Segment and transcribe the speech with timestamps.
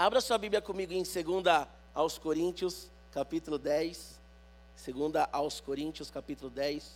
[0.00, 4.18] Abra sua Bíblia comigo em 2 aos Coríntios, capítulo 10.
[4.86, 6.90] 2 aos Coríntios, capítulo 10.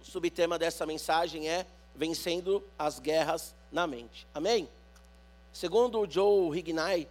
[0.00, 1.66] O subtema dessa mensagem é
[1.96, 4.24] Vencendo as Guerras na Mente.
[4.32, 4.68] Amém?
[5.52, 7.08] Segundo o Joe Hignay,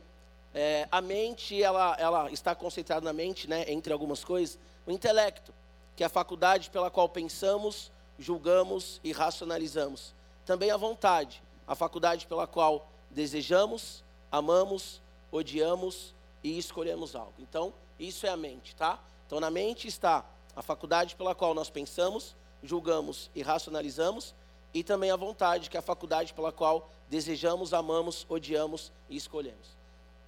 [0.56, 5.54] é, a mente ela, ela está concentrada na mente, né, entre algumas coisas, o intelecto,
[5.94, 10.14] que é a faculdade pela qual pensamos, julgamos e racionalizamos.
[10.46, 15.02] Também a vontade, a faculdade pela qual desejamos, amamos,
[15.32, 17.34] odiamos e escolhemos algo.
[17.40, 19.00] Então, isso é a mente, tá?
[19.26, 24.34] Então, na mente está a faculdade pela qual nós pensamos, julgamos e racionalizamos,
[24.74, 29.78] e também a vontade, que é a faculdade pela qual desejamos, amamos, odiamos e escolhemos.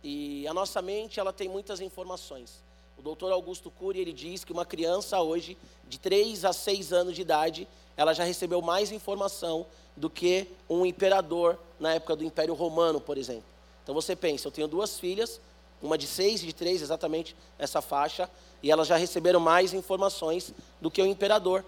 [0.04, 2.64] E a nossa mente, ela tem muitas informações.
[2.98, 5.58] O doutor Augusto Cury, ele diz que uma criança hoje,
[5.88, 10.86] de 3 a 6 anos de idade, ela já recebeu mais informação do que um
[10.86, 13.46] imperador na época do Império Romano, por exemplo.
[13.84, 15.40] Então você pensa, eu tenho duas filhas,
[15.82, 18.30] uma de 6 e de 3, exatamente essa faixa,
[18.64, 21.64] e elas já receberam mais informações do que o imperador,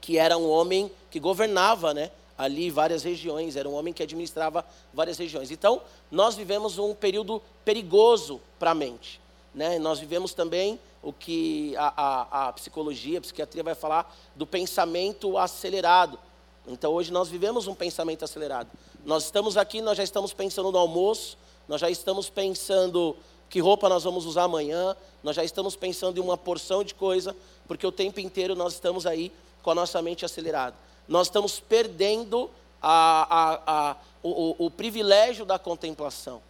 [0.00, 4.64] que era um homem que governava, né, ali várias regiões, era um homem que administrava
[4.92, 5.50] várias regiões.
[5.50, 9.20] Então, nós vivemos um período perigoso para a mente.
[9.54, 9.78] Né?
[9.78, 15.36] Nós vivemos também o que a, a, a, psicologia, a psiquiatria vai falar do pensamento
[15.36, 16.18] acelerado.
[16.66, 18.68] Então hoje nós vivemos um pensamento acelerado.
[19.04, 23.16] Nós estamos aqui, nós já estamos pensando no almoço, nós já estamos pensando
[23.48, 27.36] que roupa nós vamos usar amanhã, nós já estamos pensando em uma porção de coisa,
[27.66, 30.76] porque o tempo inteiro nós estamos aí com a nossa mente acelerada.
[31.06, 32.48] Nós estamos perdendo
[32.82, 36.40] a, o, o, o privilégio da contemplação.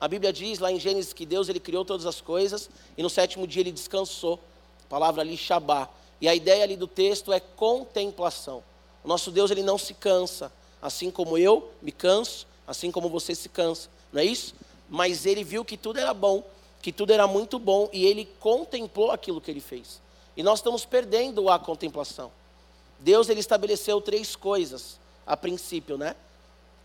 [0.00, 3.10] A Bíblia diz lá em Gênesis que Deus ele criou todas as coisas e no
[3.10, 4.38] sétimo dia ele descansou.
[4.86, 5.88] A palavra ali Shabá.
[6.20, 8.62] E a ideia ali do texto é contemplação.
[9.04, 13.34] O nosso Deus ele não se cansa, assim como eu me canso, assim como você
[13.34, 14.54] se cansa, não é isso?
[14.88, 16.42] Mas ele viu que tudo era bom,
[16.80, 20.00] que tudo era muito bom e ele contemplou aquilo que ele fez.
[20.36, 22.32] E nós estamos perdendo a contemplação.
[22.98, 26.16] Deus ele estabeleceu três coisas a princípio, né?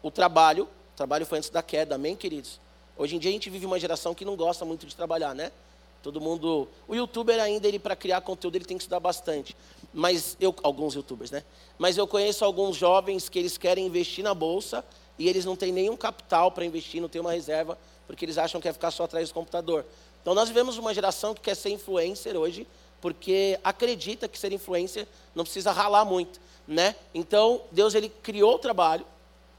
[0.03, 2.59] O trabalho, o trabalho foi antes da queda, amém, queridos?
[2.97, 5.51] Hoje em dia a gente vive uma geração que não gosta muito de trabalhar, né?
[6.01, 9.55] Todo mundo, o youtuber ainda ele para criar conteúdo ele tem que estudar bastante.
[9.93, 11.43] Mas eu alguns youtubers, né?
[11.77, 14.83] Mas eu conheço alguns jovens que eles querem investir na bolsa
[15.17, 17.77] e eles não têm nenhum capital para investir, não tem uma reserva,
[18.07, 19.85] porque eles acham que é ficar só atrás do computador.
[20.21, 22.65] Então nós vivemos uma geração que quer ser influencer hoje,
[23.01, 25.05] porque acredita que ser influencer
[25.35, 26.95] não precisa ralar muito, né?
[27.13, 29.05] Então Deus ele criou o trabalho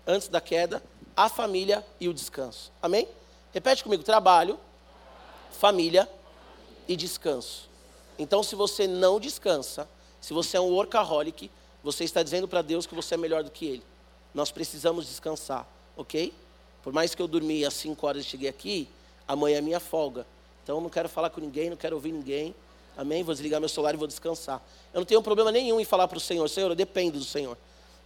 [0.07, 0.83] antes da queda,
[1.15, 2.73] a família e o descanso.
[2.81, 3.07] Amém?
[3.53, 4.59] Repete comigo: trabalho,
[5.51, 6.09] família
[6.91, 7.69] e descanso.
[8.19, 9.89] Então, se você não descansa,
[10.21, 11.49] se você é um workaholic,
[11.85, 13.83] você está dizendo para Deus que você é melhor do que Ele.
[14.35, 16.35] Nós precisamos descansar, ok?
[16.83, 18.89] Por mais que eu dormi às 5 horas e cheguei aqui,
[19.29, 20.27] amanhã é minha folga.
[20.65, 22.57] Então, não quero falar com ninguém, não quero ouvir ninguém.
[22.97, 23.23] Amém?
[23.23, 24.61] Vou desligar meu celular e vou descansar.
[24.93, 27.57] Eu não tenho problema nenhum em falar para o Senhor: Senhor, eu dependo do Senhor.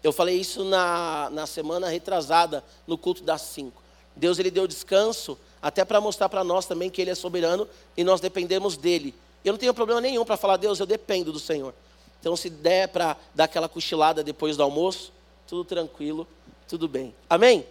[0.02, 3.82] Eu falei isso na, na semana retrasada, no culto das 5.
[4.16, 7.66] Deus ele deu descanso até para mostrar para nós também que ele é soberano
[7.97, 9.14] e nós dependemos dele.
[9.44, 11.75] Eu não tenho problema nenhum para falar, Deus, eu dependo do Senhor.
[12.20, 15.12] Então, se der para dar aquela cochilada depois do almoço,
[15.47, 16.26] tudo tranquilo,
[16.69, 17.14] tudo bem.
[17.28, 17.66] Amém?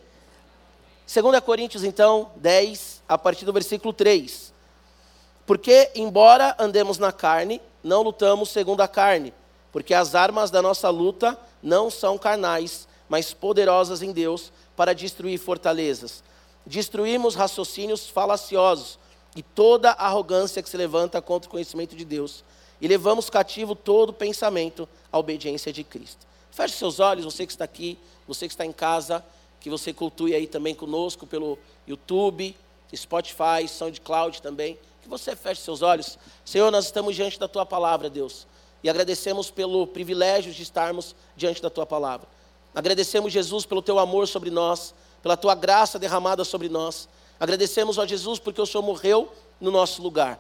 [1.08, 4.54] 2 Coríntios, então, 10, a partir do versículo 3.
[5.46, 9.34] Porque, embora andemos na carne, não lutamos segundo a carne,
[9.72, 15.38] porque as armas da nossa luta não são carnais, mas poderosas em Deus para destruir
[15.38, 16.24] fortalezas
[16.66, 19.00] destruímos raciocínios falaciosos
[19.36, 22.44] e toda arrogância que se levanta contra o conhecimento de Deus,
[22.80, 26.26] e levamos cativo todo pensamento à obediência de Cristo.
[26.52, 27.98] Feche seus olhos, você que está aqui,
[28.28, 29.24] você que está em casa,
[29.60, 31.58] que você cultue aí também conosco pelo
[31.88, 32.56] YouTube,
[32.94, 34.78] Spotify, SoundCloud também.
[35.02, 36.18] Que você feche seus olhos.
[36.46, 38.46] Senhor, nós estamos diante da tua palavra, Deus,
[38.84, 42.28] e agradecemos pelo privilégio de estarmos diante da tua palavra.
[42.76, 44.94] Agradecemos, Jesus, pelo teu amor sobre nós
[45.24, 47.08] pela tua graça derramada sobre nós.
[47.40, 50.40] Agradecemos a Jesus porque o Senhor morreu no nosso lugar.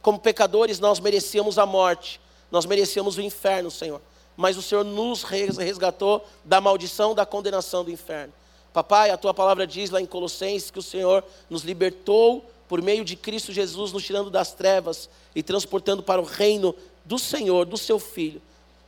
[0.00, 2.20] Como pecadores, nós merecíamos a morte,
[2.50, 4.00] nós merecíamos o inferno, Senhor.
[4.36, 8.32] Mas o Senhor nos resgatou da maldição, da condenação do inferno.
[8.72, 13.04] Papai, a tua palavra diz lá em Colossenses que o Senhor nos libertou por meio
[13.04, 16.74] de Cristo Jesus, nos tirando das trevas e transportando para o reino
[17.04, 18.40] do Senhor, do seu Filho.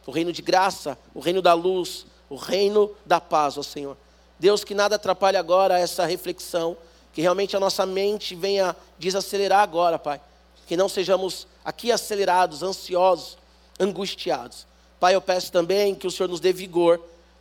[0.06, 3.96] O reino de graça, o reino da luz, o reino da paz, ó Senhor.
[4.44, 6.76] Deus, que nada atrapalhe agora essa reflexão,
[7.14, 10.20] que realmente a nossa mente venha desacelerar agora, Pai.
[10.66, 13.38] Que não sejamos aqui acelerados, ansiosos,
[13.80, 14.66] angustiados.
[15.00, 17.00] Pai, eu peço também que o Senhor nos dê vigor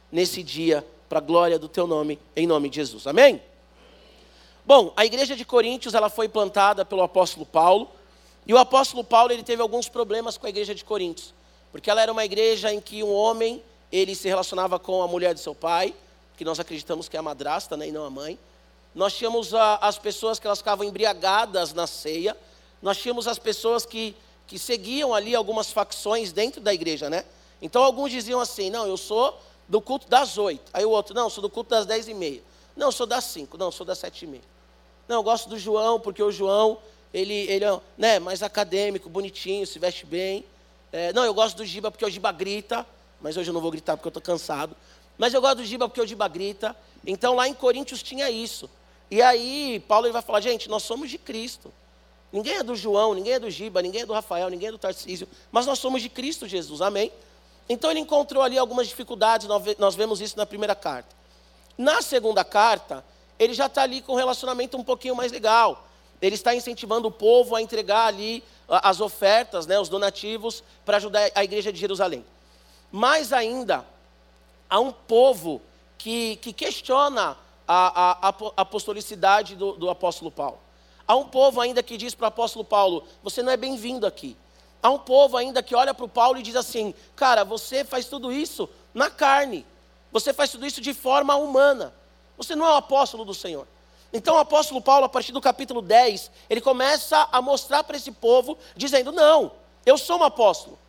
[0.10, 3.06] nesse dia para a glória do teu nome, em nome de Jesus.
[3.06, 3.42] Amém?
[4.66, 7.92] Bom, a igreja de Coríntios ela foi plantada pelo apóstolo Paulo,
[8.48, 11.34] e o apóstolo Paulo ele teve alguns problemas com a igreja de Coríntios,
[11.70, 13.62] porque ela era uma igreja em que um homem
[13.92, 15.94] ele se relacionava com a mulher de seu pai,
[16.38, 18.38] que nós acreditamos que é a madrasta, né, e não a mãe.
[18.94, 22.38] Nós tínhamos a, as pessoas que elas ficavam embriagadas na ceia.
[22.82, 24.16] Nós tínhamos as pessoas que,
[24.46, 27.26] que seguiam ali algumas facções dentro da igreja, né?
[27.62, 30.70] Então alguns diziam assim, não, eu sou do culto das oito.
[30.74, 32.42] Aí o outro, não, sou do culto das dez e meia.
[32.76, 33.58] Não, sou das cinco.
[33.58, 34.44] Não, sou das sete e meia.
[35.08, 36.78] Não, eu gosto do João, porque o João,
[37.14, 40.46] ele, ele é né, mais acadêmico, bonitinho, se veste bem.
[40.92, 42.86] É, não, eu gosto do Giba porque o Giba grita,
[43.20, 44.76] mas hoje eu não vou gritar porque eu estou cansado.
[45.18, 46.76] Mas eu gosto do Giba porque o Giba grita.
[47.06, 48.70] Então lá em Coríntios tinha isso.
[49.12, 51.72] E aí Paulo ele vai falar, gente, nós somos de Cristo.
[52.32, 54.80] Ninguém é do João, ninguém é do Giba, ninguém é do Rafael, ninguém é do
[54.80, 57.12] Tarcísio, mas nós somos de Cristo Jesus, amém?
[57.70, 61.16] Então ele encontrou ali algumas dificuldades, nós vemos isso na primeira carta.
[61.78, 63.06] Na segunda carta,
[63.38, 65.88] ele já está ali com um relacionamento um pouquinho mais legal.
[66.20, 71.30] Ele está incentivando o povo a entregar ali as ofertas, né, os donativos, para ajudar
[71.36, 72.26] a igreja de Jerusalém.
[72.92, 73.86] Mais ainda,
[74.74, 75.62] há um povo
[76.00, 77.38] que, que questiona
[77.68, 80.58] a, a, a apostolicidade do, do apóstolo Paulo.
[81.08, 84.36] Há um povo ainda que diz para o apóstolo Paulo: Você não é bem-vindo aqui.
[84.82, 88.08] Há um povo ainda que olha para o Paulo e diz assim: Cara, você faz
[88.08, 89.64] tudo isso na carne.
[90.12, 91.94] Você faz tudo isso de forma humana.
[92.36, 93.68] Você não é o apóstolo do Senhor.
[94.12, 98.12] Então o apóstolo Paulo, a partir do capítulo 10, ele começa a mostrar para esse
[98.12, 99.52] povo, dizendo: Não,
[99.86, 100.80] eu sou um apóstolo.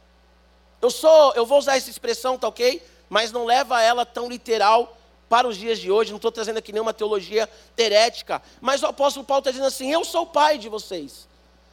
[0.81, 2.83] Eu sou, eu vou usar essa expressão, tá ok?
[3.09, 4.97] Mas não leva ela tão literal
[5.29, 9.27] para os dias de hoje, não estou trazendo aqui nenhuma teologia herética, mas o apóstolo
[9.27, 11.27] Paulo está dizendo assim: eu sou o pai de vocês,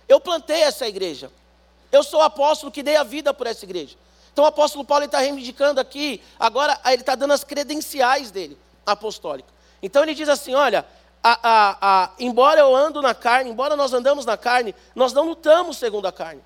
[0.08, 1.32] eu plantei essa igreja,
[1.92, 3.96] eu sou o apóstolo que dei a vida por essa igreja.
[4.34, 9.50] Então o apóstolo Paulo está reivindicando aqui, agora ele está dando as credenciais dele, apostólico.
[9.84, 10.86] Então ele diz assim: olha,
[11.22, 15.26] a, a, a, embora eu ando na carne, embora nós andamos na carne, nós não
[15.26, 16.42] lutamos segundo a carne,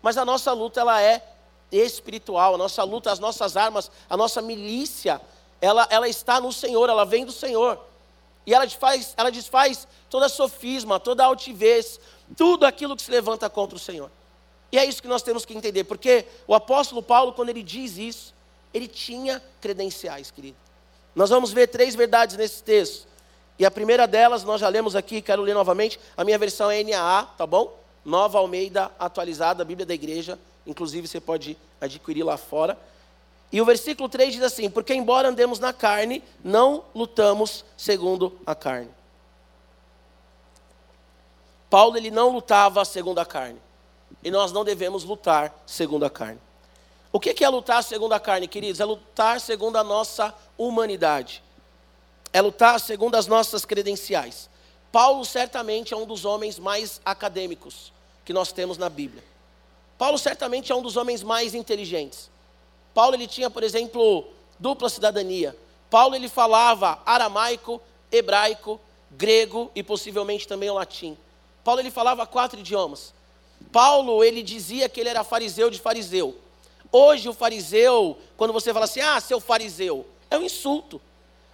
[0.00, 1.22] mas a nossa luta ela é
[1.70, 5.20] espiritual, a nossa luta, as nossas armas, a nossa milícia
[5.60, 7.78] ela, ela está no Senhor, ela vem do Senhor.
[8.44, 11.98] E ela desfaz, ela desfaz toda sofisma, toda altivez,
[12.36, 14.10] tudo aquilo que se levanta contra o Senhor.
[14.70, 17.96] E é isso que nós temos que entender, porque o apóstolo Paulo, quando ele diz
[17.96, 18.34] isso,
[18.72, 20.56] ele tinha credenciais, querido.
[21.14, 23.06] Nós vamos ver três verdades nesse texto.
[23.58, 25.98] E a primeira delas, nós já lemos aqui, quero ler novamente.
[26.16, 27.74] A minha versão é NAA, tá bom?
[28.04, 30.38] Nova Almeida atualizada, Bíblia da Igreja.
[30.66, 32.78] Inclusive, você pode adquirir lá fora.
[33.52, 38.54] E o versículo 3 diz assim: Porque embora andemos na carne, não lutamos segundo a
[38.54, 38.90] carne.
[41.70, 43.60] Paulo ele não lutava segundo a carne.
[44.22, 46.40] E nós não devemos lutar segundo a carne.
[47.12, 48.80] O que é lutar segundo a carne, queridos?
[48.80, 51.42] É lutar segundo a nossa humanidade.
[52.32, 54.50] É lutar segundo as nossas credenciais.
[54.92, 57.92] Paulo certamente é um dos homens mais acadêmicos
[58.24, 59.22] que nós temos na Bíblia.
[59.98, 62.30] Paulo certamente é um dos homens mais inteligentes.
[62.92, 64.26] Paulo ele tinha, por exemplo,
[64.58, 65.56] dupla cidadania.
[65.90, 71.16] Paulo ele falava aramaico, hebraico, grego e possivelmente também o latim.
[71.64, 73.12] Paulo ele falava quatro idiomas.
[73.72, 76.36] Paulo ele dizia que ele era fariseu de fariseu.
[76.92, 81.00] Hoje o fariseu, quando você fala assim, ah, seu fariseu, é um insulto.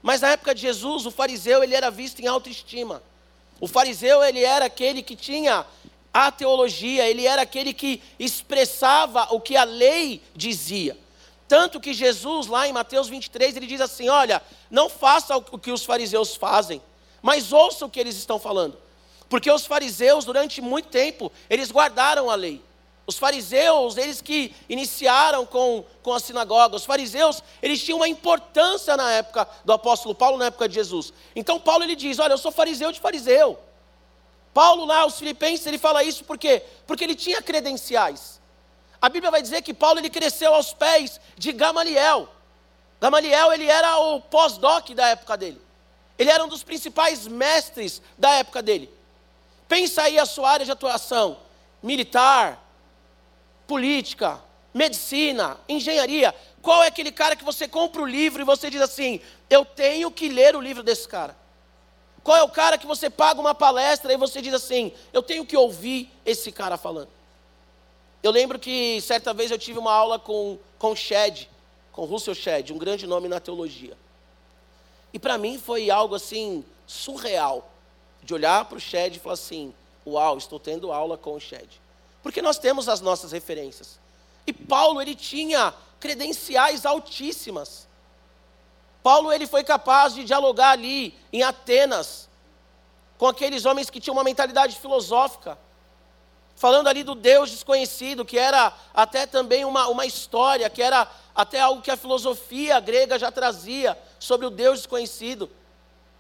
[0.02, 3.02] Mas na época de Jesus, o fariseu ele era visto em autoestima.
[3.60, 5.64] O fariseu ele era aquele que tinha
[6.12, 10.96] a teologia, ele era aquele que expressava o que a lei dizia.
[11.48, 15.70] Tanto que Jesus, lá em Mateus 23, ele diz assim: Olha, não faça o que
[15.70, 16.82] os fariseus fazem,
[17.20, 18.76] mas ouça o que eles estão falando.
[19.28, 22.62] Porque os fariseus, durante muito tempo, eles guardaram a lei.
[23.06, 28.96] Os fariseus, eles que iniciaram com, com a sinagoga, os fariseus, eles tinham uma importância
[28.96, 31.12] na época do apóstolo Paulo, na época de Jesus.
[31.34, 33.58] Então Paulo ele diz: Olha, eu sou fariseu de fariseu.
[34.52, 36.62] Paulo lá, os filipenses, ele fala isso por quê?
[36.86, 38.40] Porque ele tinha credenciais.
[39.00, 42.28] A Bíblia vai dizer que Paulo ele cresceu aos pés de Gamaliel.
[43.00, 45.60] Gamaliel ele era o pós-doc da época dele.
[46.18, 48.88] Ele era um dos principais mestres da época dele.
[49.66, 51.38] Pensa aí a sua área de atuação:
[51.82, 52.62] militar,
[53.66, 54.40] política,
[54.72, 56.34] medicina, engenharia.
[56.60, 60.10] Qual é aquele cara que você compra o livro e você diz assim: eu tenho
[60.10, 61.41] que ler o livro desse cara?
[62.22, 65.44] Qual é o cara que você paga uma palestra e você diz assim: eu tenho
[65.44, 67.08] que ouvir esse cara falando?
[68.22, 71.50] Eu lembro que certa vez eu tive uma aula com, com Shed,
[71.90, 73.96] com Russell Shedd, um grande nome na teologia.
[75.12, 77.68] E para mim foi algo assim surreal
[78.22, 79.74] de olhar para o Shed e falar assim:
[80.06, 81.80] Uau, estou tendo aula com o Shed.
[82.22, 83.98] Porque nós temos as nossas referências.
[84.46, 87.86] E Paulo, ele tinha credenciais altíssimas.
[89.02, 92.28] Paulo ele foi capaz de dialogar ali em Atenas
[93.18, 95.56] com aqueles homens que tinham uma mentalidade filosófica,
[96.56, 101.60] falando ali do Deus desconhecido, que era até também uma, uma história, que era até
[101.60, 105.48] algo que a filosofia grega já trazia sobre o Deus desconhecido.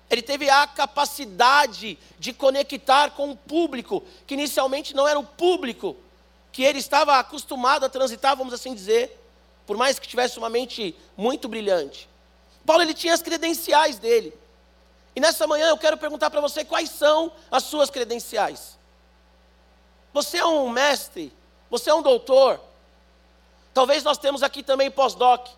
[0.08, 5.96] Ele teve a capacidade de conectar com um público que inicialmente não era o público
[6.52, 9.18] que ele estava acostumado a transitar, vamos assim dizer,
[9.66, 12.11] por mais que tivesse uma mente muito brilhante.
[12.64, 14.32] Paulo ele tinha as credenciais dele.
[15.14, 18.78] E nessa manhã eu quero perguntar para você quais são as suas credenciais.
[20.12, 21.32] Você é um mestre,
[21.70, 22.60] você é um doutor.
[23.74, 25.48] Talvez nós temos aqui também pós-doc.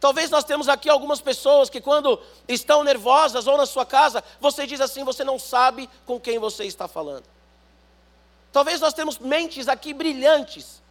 [0.00, 4.66] Talvez nós temos aqui algumas pessoas que quando estão nervosas ou na sua casa, você
[4.66, 7.24] diz assim, você não sabe com quem você está falando.
[8.52, 10.81] Talvez nós temos mentes aqui brilhantes.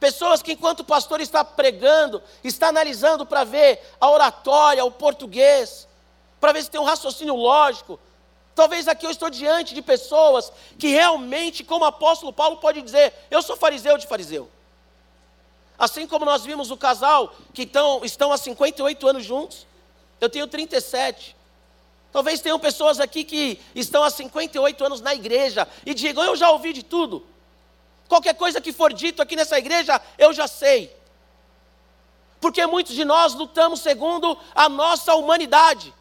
[0.00, 5.86] Pessoas que enquanto o pastor está pregando, está analisando para ver a oratória, o português,
[6.40, 8.00] para ver se tem um raciocínio lógico.
[8.54, 13.12] Talvez aqui eu estou diante de pessoas que realmente, como o apóstolo Paulo pode dizer,
[13.30, 14.50] eu sou fariseu de fariseu.
[15.78, 19.66] Assim como nós vimos o casal que estão, há 58 anos juntos,
[20.18, 21.36] eu tenho 37.
[22.10, 26.50] Talvez tenham pessoas aqui que estão há 58 anos na igreja e digam: Eu já
[26.50, 27.24] ouvi de tudo.
[28.10, 30.94] Qualquer coisa que for dito aqui nessa igreja, eu já sei.
[32.38, 35.94] Porque muitos de nós lutamos segundo a nossa humanidade.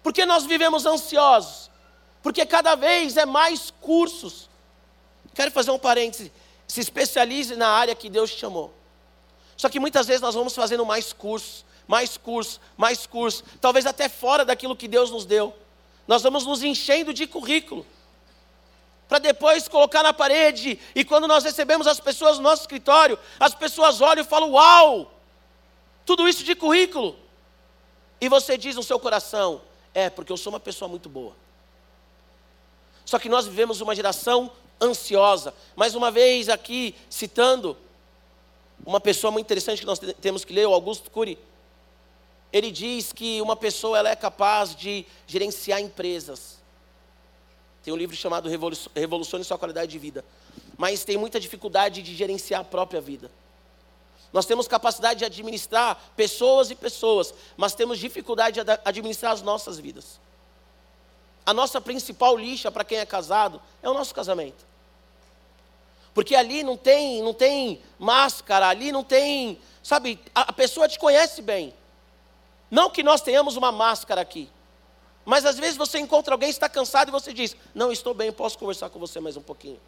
[0.00, 1.68] Porque nós vivemos ansiosos.
[2.22, 4.48] Porque cada vez é mais cursos.
[5.34, 6.30] Quero fazer um parêntese
[6.70, 8.72] se especialize na área que Deus te chamou.
[9.56, 14.08] Só que muitas vezes nós vamos fazendo mais cursos, mais cursos, mais cursos, talvez até
[14.08, 15.52] fora daquilo que Deus nos deu.
[16.06, 17.84] Nós vamos nos enchendo de currículo.
[19.10, 23.52] Para depois colocar na parede, e quando nós recebemos as pessoas no nosso escritório, as
[23.52, 25.12] pessoas olham e falam: Uau!
[26.06, 27.16] Tudo isso de currículo.
[28.20, 29.62] E você diz no seu coração:
[29.92, 31.34] É, porque eu sou uma pessoa muito boa.
[33.04, 34.48] Só que nós vivemos uma geração
[34.80, 35.52] ansiosa.
[35.74, 37.76] Mais uma vez aqui citando
[38.86, 41.36] uma pessoa muito interessante que nós temos que ler, o Augusto Cury.
[42.52, 46.59] Ele diz que uma pessoa ela é capaz de gerenciar empresas.
[47.82, 50.24] Tem um livro chamado Revolução em Sua Qualidade de Vida.
[50.76, 53.30] Mas tem muita dificuldade de gerenciar a própria vida.
[54.32, 59.78] Nós temos capacidade de administrar pessoas e pessoas, mas temos dificuldade de administrar as nossas
[59.78, 60.20] vidas.
[61.44, 64.64] A nossa principal lixa para quem é casado é o nosso casamento.
[66.14, 70.98] Porque ali não tem, não tem máscara, ali não tem, sabe, a, a pessoa te
[70.98, 71.74] conhece bem.
[72.70, 74.48] Não que nós tenhamos uma máscara aqui.
[75.24, 78.58] Mas às vezes você encontra alguém, está cansado e você diz: Não, estou bem, posso
[78.58, 79.80] conversar com você mais um pouquinho.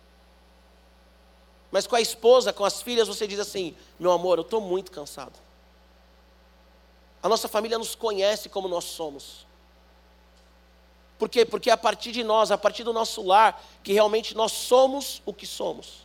[1.70, 4.90] Mas com a esposa, com as filhas, você diz assim: Meu amor, eu estou muito
[4.90, 5.38] cansado.
[7.22, 9.46] A nossa família nos conhece como nós somos.
[11.18, 11.44] Por quê?
[11.44, 15.22] Porque é a partir de nós, a partir do nosso lar, que realmente nós somos
[15.24, 16.04] o que somos.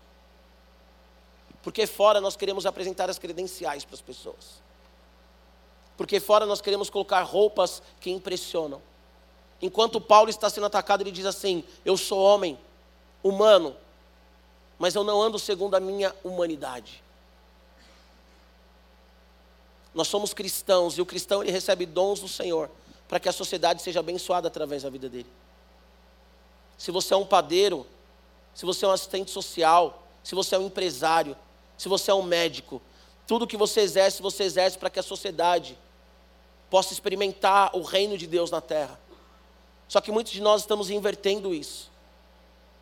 [1.63, 4.61] Porque fora nós queremos apresentar as credenciais para as pessoas.
[5.97, 8.79] Porque fora nós queremos colocar roupas que impressionam.
[9.61, 12.57] Enquanto Paulo está sendo atacado, ele diz assim: Eu sou homem,
[13.23, 13.75] humano,
[14.77, 17.03] mas eu não ando segundo a minha humanidade.
[19.93, 22.69] Nós somos cristãos e o cristão ele recebe dons do Senhor
[23.07, 25.29] para que a sociedade seja abençoada através da vida dele.
[26.77, 27.87] Se você é um padeiro,
[28.53, 31.35] se você é um assistente social, se você é um empresário,
[31.77, 32.81] se você é um médico,
[33.25, 35.77] tudo que você exerce, você exerce para que a sociedade
[36.69, 38.99] possa experimentar o reino de Deus na terra.
[39.87, 41.89] Só que muitos de nós estamos invertendo isso.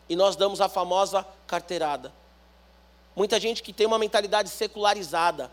[0.09, 2.13] E nós damos a famosa carteirada.
[3.15, 5.51] Muita gente que tem uma mentalidade secularizada.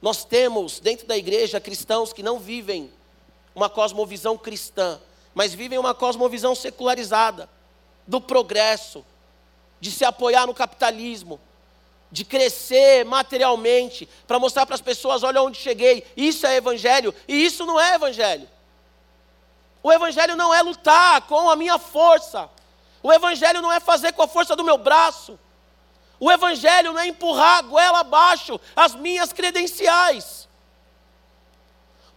[0.00, 2.92] Nós temos dentro da igreja cristãos que não vivem
[3.54, 5.00] uma cosmovisão cristã,
[5.34, 7.48] mas vivem uma cosmovisão secularizada
[8.06, 9.04] do progresso,
[9.80, 11.40] de se apoiar no capitalismo,
[12.10, 17.44] de crescer materialmente, para mostrar para as pessoas: olha onde cheguei, isso é evangelho, e
[17.44, 18.48] isso não é evangelho.
[19.82, 22.50] O evangelho não é lutar com a minha força,
[23.02, 25.38] o evangelho não é fazer com a força do meu braço,
[26.20, 30.48] o evangelho não é empurrar a goela abaixo as minhas credenciais.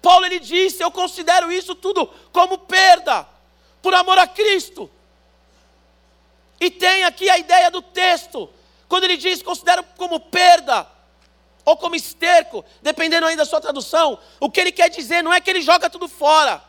[0.01, 3.27] Paulo ele disse: Eu considero isso tudo como perda,
[3.81, 4.89] por amor a Cristo.
[6.59, 8.49] E tem aqui a ideia do texto,
[8.87, 10.87] quando ele diz considero como perda,
[11.63, 15.39] ou como esterco, dependendo aí da sua tradução, o que ele quer dizer não é
[15.39, 16.61] que ele joga tudo fora,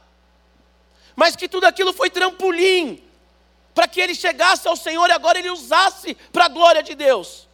[1.15, 3.03] mas que tudo aquilo foi trampolim,
[3.75, 7.49] para que ele chegasse ao Senhor e agora ele usasse para a glória de Deus.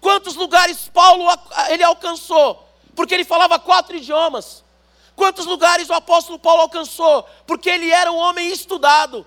[0.00, 1.26] Quantos lugares Paulo
[1.68, 2.66] ele alcançou?
[2.94, 4.64] Porque ele falava quatro idiomas.
[5.14, 7.26] Quantos lugares o apóstolo Paulo alcançou?
[7.46, 9.26] Porque ele era um homem estudado.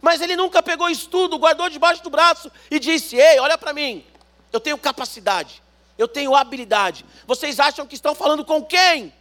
[0.00, 4.04] Mas ele nunca pegou estudo, guardou debaixo do braço e disse: Ei, olha para mim,
[4.52, 5.62] eu tenho capacidade,
[5.98, 7.04] eu tenho habilidade.
[7.26, 9.12] Vocês acham que estão falando com quem?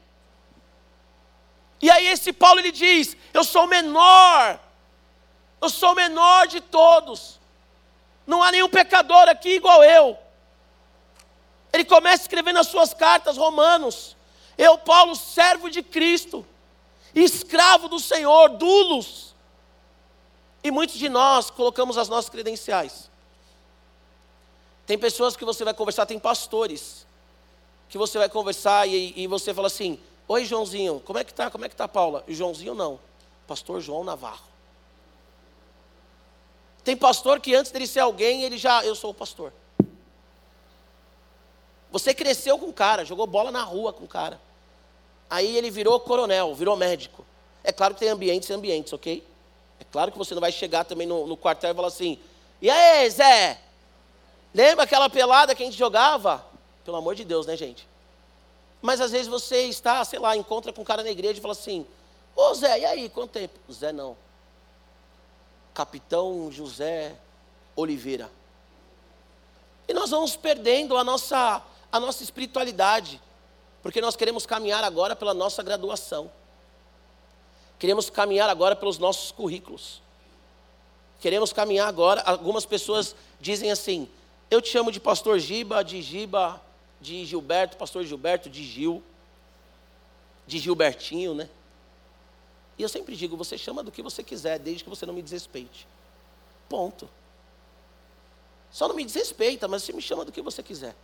[1.82, 4.60] E aí esse Paulo ele diz: Eu sou o menor,
[5.62, 7.40] eu sou o menor de todos.
[8.26, 10.18] Não há nenhum pecador aqui igual eu.
[11.72, 14.16] Ele começa escrevendo as suas cartas, Romanos.
[14.58, 16.46] Eu, Paulo, servo de Cristo,
[17.16, 19.34] escravo do Senhor, dulos.
[20.64, 23.10] E muitos de nós colocamos as nossas credenciais.
[24.86, 27.06] Tem pessoas que você vai conversar, tem pastores,
[27.88, 30.00] que você vai conversar e, e você fala assim:
[30.32, 31.50] Oi, Joãozinho, como é que tá?
[31.50, 32.24] Como é que tá, Paula?
[32.28, 33.00] E Joãozinho não,
[33.48, 34.46] pastor João Navarro.
[36.84, 39.52] Tem pastor que antes dele ser alguém, ele já, eu sou o pastor.
[41.92, 44.40] Você cresceu com o cara, jogou bola na rua com o cara.
[45.28, 47.26] Aí ele virou coronel, virou médico.
[47.64, 49.28] É claro que tem ambientes e ambientes, ok?
[49.80, 52.20] É claro que você não vai chegar também no, no quartel e falar assim:
[52.62, 53.60] e aí, Zé?
[54.54, 56.46] Lembra aquela pelada que a gente jogava?
[56.86, 57.88] Pelo amor de Deus, né, gente?
[58.82, 61.54] Mas às vezes você está, sei lá, encontra com um cara na igreja e fala
[61.54, 61.86] assim:
[62.36, 63.60] Ô Zé, e aí, quanto tempo?
[63.72, 64.16] Zé não.
[65.74, 67.16] Capitão José
[67.76, 68.30] Oliveira.
[69.88, 73.22] E nós vamos perdendo a nossa, a nossa espiritualidade.
[73.82, 76.32] Porque nós queremos caminhar agora pela nossa graduação.
[77.78, 80.02] Queremos caminhar agora pelos nossos currículos.
[81.20, 82.22] Queremos caminhar agora.
[82.22, 84.10] Algumas pessoas dizem assim:
[84.52, 86.62] eu te chamo de pastor Giba, de Giba,
[87.00, 89.04] de Gilberto, pastor Gilberto, de Gil,
[90.46, 91.50] de Gilbertinho, né?
[92.78, 95.22] E eu sempre digo: você chama do que você quiser, desde que você não me
[95.22, 95.88] desrespeite.
[96.68, 97.10] Ponto.
[98.72, 100.96] Só não me desrespeita, mas você me chama do que você quiser.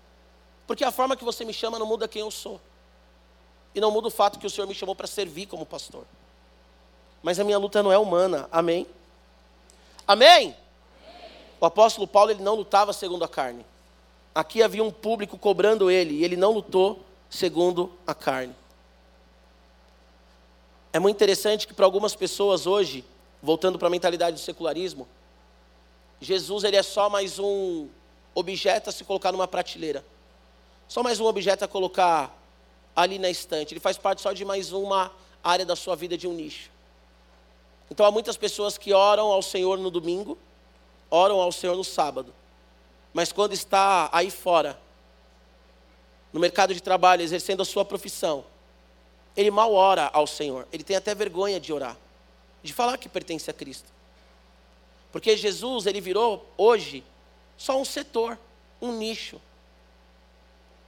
[0.67, 2.61] Porque a forma que você me chama não muda quem eu sou.
[3.73, 6.05] E não muda o fato que o Senhor me chamou para servir como pastor.
[7.21, 8.47] Mas a minha luta não é humana.
[8.51, 8.87] Amém?
[10.07, 10.37] Amém?
[10.39, 10.55] Amém?
[11.59, 13.65] O apóstolo Paulo ele não lutava segundo a carne.
[14.35, 18.53] Aqui havia um público cobrando ele e ele não lutou segundo a carne.
[20.91, 23.05] É muito interessante que para algumas pessoas hoje,
[23.41, 25.07] voltando para a mentalidade do secularismo,
[26.19, 27.87] Jesus ele é só mais um
[28.33, 30.03] objeto a se colocar numa prateleira.
[30.87, 32.37] Só mais um objeto a colocar
[32.93, 33.73] ali na estante.
[33.73, 36.69] Ele faz parte só de mais uma área da sua vida de um nicho.
[37.89, 40.37] Então há muitas pessoas que oram ao Senhor no domingo,
[41.09, 42.33] oram ao Senhor no sábado.
[43.15, 44.77] Mas quando está aí fora,
[46.33, 48.43] no mercado de trabalho, exercendo a sua profissão,
[49.37, 50.67] ele mal ora ao Senhor.
[50.69, 51.95] Ele tem até vergonha de orar,
[52.61, 53.87] de falar que pertence a Cristo.
[55.13, 57.05] Porque Jesus, ele virou hoje
[57.57, 58.37] só um setor,
[58.81, 59.39] um nicho.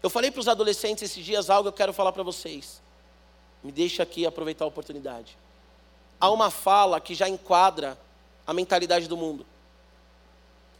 [0.03, 2.81] Eu falei para os adolescentes esses dias algo que eu quero falar para vocês.
[3.63, 5.37] Me deixa aqui aproveitar a oportunidade.
[6.19, 7.97] Há uma fala que já enquadra
[8.45, 9.45] a mentalidade do mundo.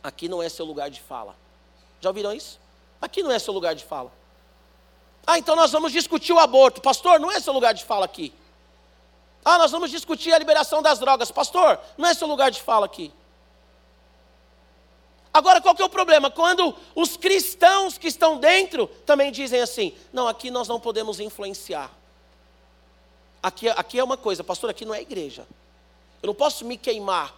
[0.08, 1.36] Aqui não é seu lugar de fala.
[2.00, 2.58] Já ouviram isso?
[3.02, 4.10] Aqui não é seu lugar de fala.
[5.26, 6.80] Ah, então nós vamos discutir o aborto.
[6.80, 8.34] Pastor, não é seu lugar de fala aqui.
[9.44, 11.30] Ah, nós vamos discutir a liberação das drogas.
[11.30, 13.12] Pastor, não é seu lugar de fala aqui.
[15.34, 16.32] Agora, qual que é o problema?
[16.32, 21.92] Quando os cristãos que estão dentro também dizem assim: não, aqui nós não podemos influenciar.
[23.44, 25.46] Aqui, aqui é uma coisa, pastor, aqui não é igreja.
[26.24, 27.36] Eu não posso me queimar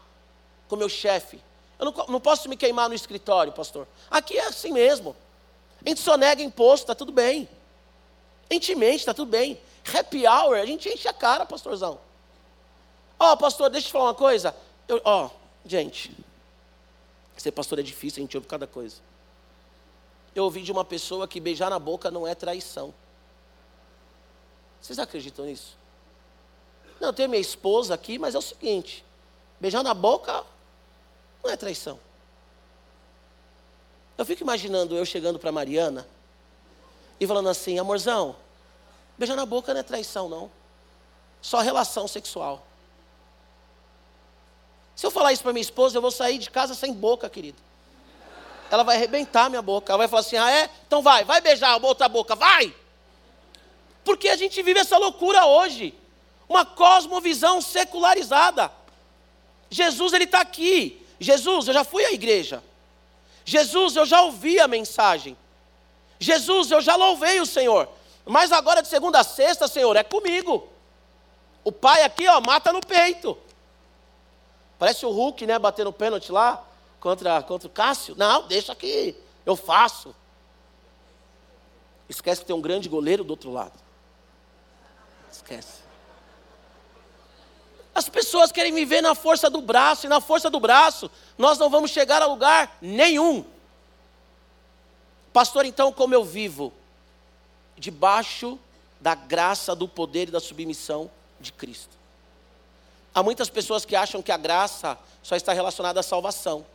[0.67, 1.48] com meu chefe.
[1.79, 3.87] Eu não, não posso me queimar no escritório, pastor.
[4.11, 5.15] Aqui é assim mesmo.
[5.83, 7.47] A gente só nega imposto, está tudo bem.
[8.49, 9.59] A gente mente, está tudo bem.
[9.97, 11.99] Happy hour, a gente enche a cara, pastorzão.
[13.17, 14.55] Ó, oh, pastor, deixa eu te falar uma coisa.
[15.03, 15.29] Ó, oh,
[15.65, 16.15] gente,
[17.39, 18.97] Ser pastor é difícil, a gente ouve cada coisa.
[20.35, 22.93] Eu ouvi de uma pessoa que beijar na boca não é traição.
[24.81, 25.77] Vocês acreditam nisso?
[26.99, 29.05] Não, eu tenho minha esposa aqui, mas é o seguinte:
[29.57, 30.43] beijar na boca
[31.43, 31.99] não é traição.
[34.17, 36.05] Eu fico imaginando eu chegando para Mariana
[37.19, 38.35] e falando assim: amorzão,
[39.17, 40.51] beijar na boca não é traição, não.
[41.41, 42.65] Só relação sexual.
[44.95, 47.57] Se eu falar isso para minha esposa, eu vou sair de casa sem boca, querido.
[48.69, 49.91] Ela vai arrebentar minha boca.
[49.91, 50.69] Ela vai falar assim: ah, é?
[50.85, 52.75] Então vai, vai beijar a outra boca, vai!
[54.03, 55.93] Porque a gente vive essa loucura hoje.
[56.47, 58.71] Uma cosmovisão secularizada.
[59.69, 61.05] Jesus, ele está aqui.
[61.19, 62.63] Jesus, eu já fui à igreja.
[63.43, 65.37] Jesus, eu já ouvi a mensagem.
[66.19, 67.89] Jesus, eu já louvei o Senhor.
[68.25, 70.67] Mas agora de segunda a sexta, Senhor, é comigo.
[71.63, 73.37] O pai aqui, ó, mata no peito.
[74.77, 76.65] Parece o Hulk, né, batendo pênalti lá
[76.99, 78.15] contra, contra o Cássio.
[78.17, 80.15] Não, deixa que eu faço.
[82.07, 83.77] Esquece que tem um grande goleiro do outro lado.
[85.31, 85.88] Esquece.
[87.93, 91.69] As pessoas querem viver na força do braço, e na força do braço nós não
[91.69, 93.45] vamos chegar a lugar nenhum.
[95.33, 96.73] Pastor, então, como eu vivo?
[97.77, 98.59] Debaixo
[98.99, 101.97] da graça, do poder e da submissão de Cristo.
[103.13, 106.65] Há muitas pessoas que acham que a graça só está relacionada à salvação.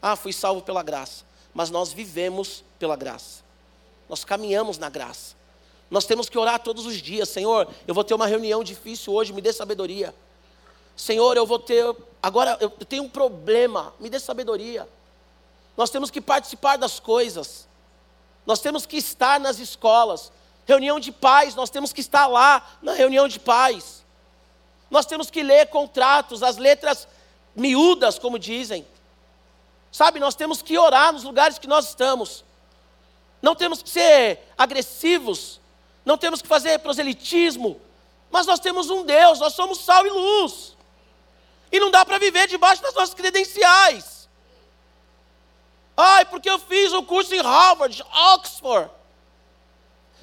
[0.00, 1.24] Ah, fui salvo pela graça.
[1.52, 3.42] Mas nós vivemos pela graça.
[4.08, 5.34] Nós caminhamos na graça.
[5.90, 9.32] Nós temos que orar todos os dias, Senhor, eu vou ter uma reunião difícil hoje,
[9.32, 10.14] me dê sabedoria.
[10.96, 11.84] Senhor, eu vou ter.
[12.22, 14.88] Agora eu tenho um problema, me dê sabedoria.
[15.76, 17.66] Nós temos que participar das coisas.
[18.44, 20.32] Nós temos que estar nas escolas.
[20.66, 24.04] Reunião de pais, nós temos que estar lá na reunião de pais.
[24.90, 27.08] Nós temos que ler contratos, as letras
[27.54, 28.86] miúdas, como dizem.
[29.90, 32.44] Sabe, nós temos que orar nos lugares que nós estamos.
[33.42, 35.60] Não temos que ser agressivos,
[36.04, 37.80] não temos que fazer proselitismo,
[38.30, 40.76] mas nós temos um Deus, nós somos sal e luz.
[41.72, 44.28] E não dá para viver debaixo das nossas credenciais.
[45.96, 48.02] Ai, porque eu fiz o curso em Harvard,
[48.34, 48.90] Oxford.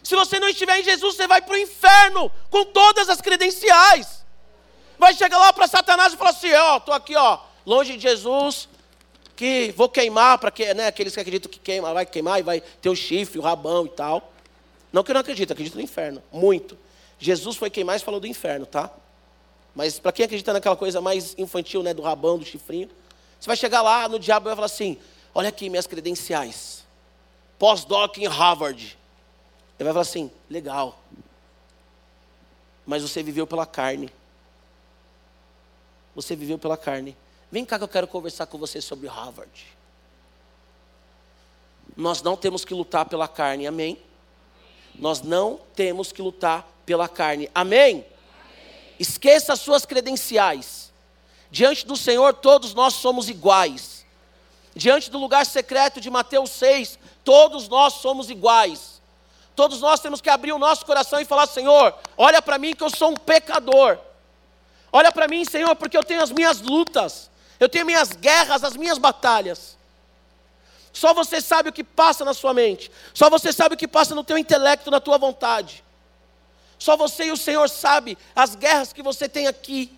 [0.03, 4.25] Se você não estiver em Jesus, você vai para o inferno com todas as credenciais.
[4.97, 8.01] Vai chegar lá para Satanás e falar assim: ó, oh, estou aqui, ó, longe de
[8.01, 8.67] Jesus,
[9.35, 12.61] que vou queimar para que, né, aqueles que acreditam que queima, vai queimar e vai
[12.61, 14.33] ter o chifre, o rabão e tal.
[14.91, 16.77] Não que eu não acredito, acredito no inferno, muito.
[17.19, 18.89] Jesus foi quem mais falou do inferno, tá?
[19.77, 22.89] Mas para quem acredita naquela coisa mais infantil, né, do rabão, do chifrinho,
[23.39, 24.97] você vai chegar lá no diabo e vai falar assim:
[25.35, 26.83] olha aqui minhas credenciais,
[27.59, 28.97] pós-doc em Harvard.
[29.77, 30.99] Ele vai falar assim: legal,
[32.87, 34.09] mas você viveu pela carne.
[36.15, 37.15] Você viveu pela carne.
[37.51, 39.67] Vem cá que eu quero conversar com você sobre Harvard.
[41.95, 44.01] Nós não temos que lutar pela carne, amém?
[44.95, 48.03] Nós não temos que lutar pela carne, amém?
[48.99, 50.91] Esqueça as suas credenciais.
[51.49, 54.05] Diante do Senhor, todos nós somos iguais.
[54.75, 59.01] Diante do lugar secreto de Mateus 6, todos nós somos iguais.
[59.55, 62.83] Todos nós temos que abrir o nosso coração e falar: Senhor, olha para mim que
[62.83, 63.97] eu sou um pecador.
[64.91, 67.29] Olha para mim, Senhor, porque eu tenho as minhas lutas,
[67.59, 69.75] eu tenho minhas guerras, as minhas batalhas.
[70.93, 72.91] Só você sabe o que passa na sua mente.
[73.13, 75.83] Só você sabe o que passa no teu intelecto, na tua vontade.
[76.79, 79.97] Só você e o Senhor sabe as guerras que você tem aqui.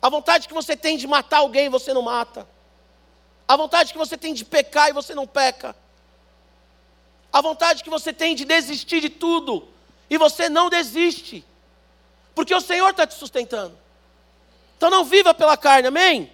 [0.00, 2.46] A vontade que você tem de matar alguém, você não mata.
[3.46, 5.74] A vontade que você tem de pecar e você não peca
[7.32, 9.68] a vontade que você tem de desistir de tudo,
[10.08, 11.44] e você não desiste,
[12.34, 13.76] porque o Senhor está te sustentando.
[14.76, 16.32] Então não viva pela carne, amém?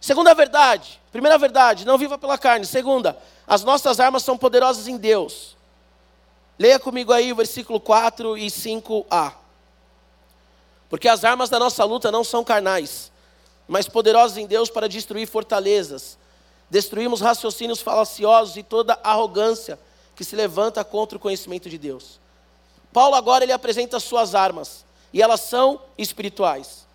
[0.00, 2.64] Segunda verdade, primeira verdade, não viva pela carne.
[2.64, 5.56] Segunda, as nossas armas são poderosas em Deus.
[6.58, 9.34] Leia comigo aí o versículo 4 e 5a.
[10.88, 13.12] Porque as armas da nossa luta não são carnais,
[13.66, 16.18] mas poderosas em Deus para destruir fortalezas
[16.70, 19.78] Destruímos raciocínios falaciosos e toda arrogância
[20.14, 22.20] que se levanta contra o conhecimento de Deus.
[22.92, 26.86] Paulo agora ele apresenta as suas armas e elas são espirituais.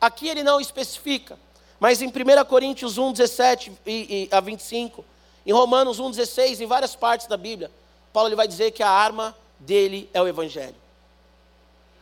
[0.00, 1.36] Aqui ele não especifica,
[1.80, 5.04] mas em 1 Coríntios 1, 17 e, e, a 25,
[5.44, 7.70] em Romanos 1, 16, em várias partes da Bíblia,
[8.12, 10.76] Paulo ele vai dizer que a arma dele é o Evangelho.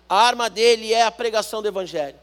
[0.08, 2.18] A arma dele é a pregação do Evangelho.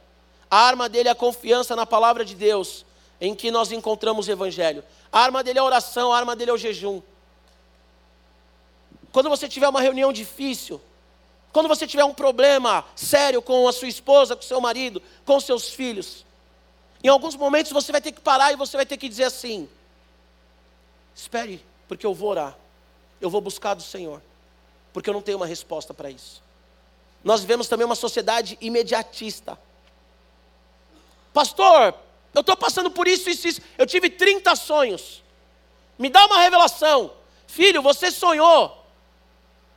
[0.49, 2.85] A arma dele é a confiança na palavra de Deus
[3.19, 4.83] em que nós encontramos o Evangelho.
[5.11, 7.01] A arma dele é a oração, a arma dele é o jejum.
[9.11, 10.81] Quando você tiver uma reunião difícil,
[11.51, 15.39] quando você tiver um problema sério com a sua esposa, com o seu marido, com
[15.39, 16.25] seus filhos,
[17.03, 19.69] em alguns momentos você vai ter que parar e você vai ter que dizer assim:
[21.15, 22.57] espere, porque eu vou orar,
[23.23, 24.21] eu vou buscar do Senhor,
[24.91, 26.43] porque eu não tenho uma resposta para isso.
[27.23, 29.57] Nós vivemos também uma sociedade imediatista.
[31.33, 31.95] Pastor,
[32.33, 33.61] eu estou passando por isso, isso, isso.
[33.77, 35.23] Eu tive 30 sonhos.
[35.97, 37.13] Me dá uma revelação.
[37.47, 38.85] Filho, você sonhou.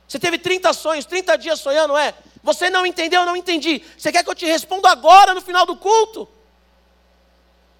[0.07, 2.13] Você teve 30 sonhos, 30 dias sonhando, é?
[2.43, 3.81] Você não entendeu, eu não entendi.
[3.97, 6.27] Você quer que eu te responda agora, no final do culto?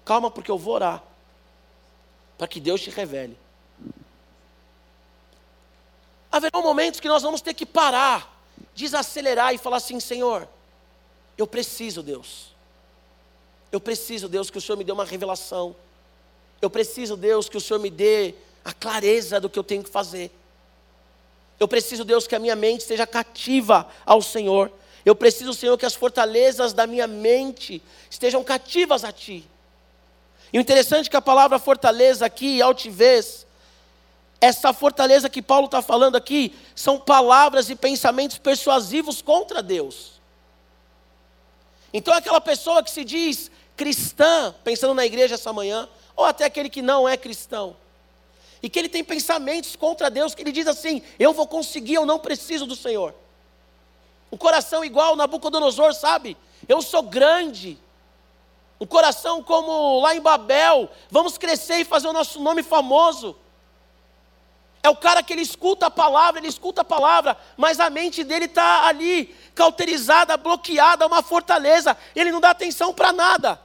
[0.02, 1.02] Calma, porque eu vou orar.
[2.38, 3.38] Para que Deus te revele.
[6.30, 8.42] Haverá momentos que nós vamos ter que parar,
[8.74, 10.46] desacelerar e falar assim: Senhor,
[11.36, 12.48] eu preciso, Deus.
[13.70, 15.76] Eu preciso, Deus, que o Senhor me dê uma revelação.
[16.60, 19.90] Eu preciso, Deus, que o Senhor me dê a clareza do que eu tenho que
[19.90, 20.30] fazer.
[21.60, 24.70] Eu preciso, Deus, que a minha mente esteja cativa ao Senhor.
[25.04, 29.44] Eu preciso, Senhor, que as fortalezas da minha mente estejam cativas a Ti.
[30.52, 33.46] E o interessante é que a palavra fortaleza aqui, altivez,
[34.40, 40.12] essa fortaleza que Paulo está falando aqui são palavras e pensamentos persuasivos contra Deus.
[41.92, 46.68] Então, aquela pessoa que se diz cristã, pensando na igreja essa manhã, ou até aquele
[46.68, 47.76] que não é cristão,
[48.62, 52.06] e que ele tem pensamentos contra Deus, que ele diz assim: eu vou conseguir, eu
[52.06, 53.14] não preciso do Senhor.
[54.30, 56.36] Um coração igual Nabucodonosor, sabe?
[56.68, 57.78] Eu sou grande.
[58.80, 63.36] Um coração como lá em Babel, vamos crescer e fazer o nosso nome famoso.
[64.82, 68.22] É o cara que ele escuta a palavra, ele escuta a palavra, mas a mente
[68.22, 73.60] dele está ali, cauterizada, bloqueada, uma fortaleza, ele não dá atenção para nada.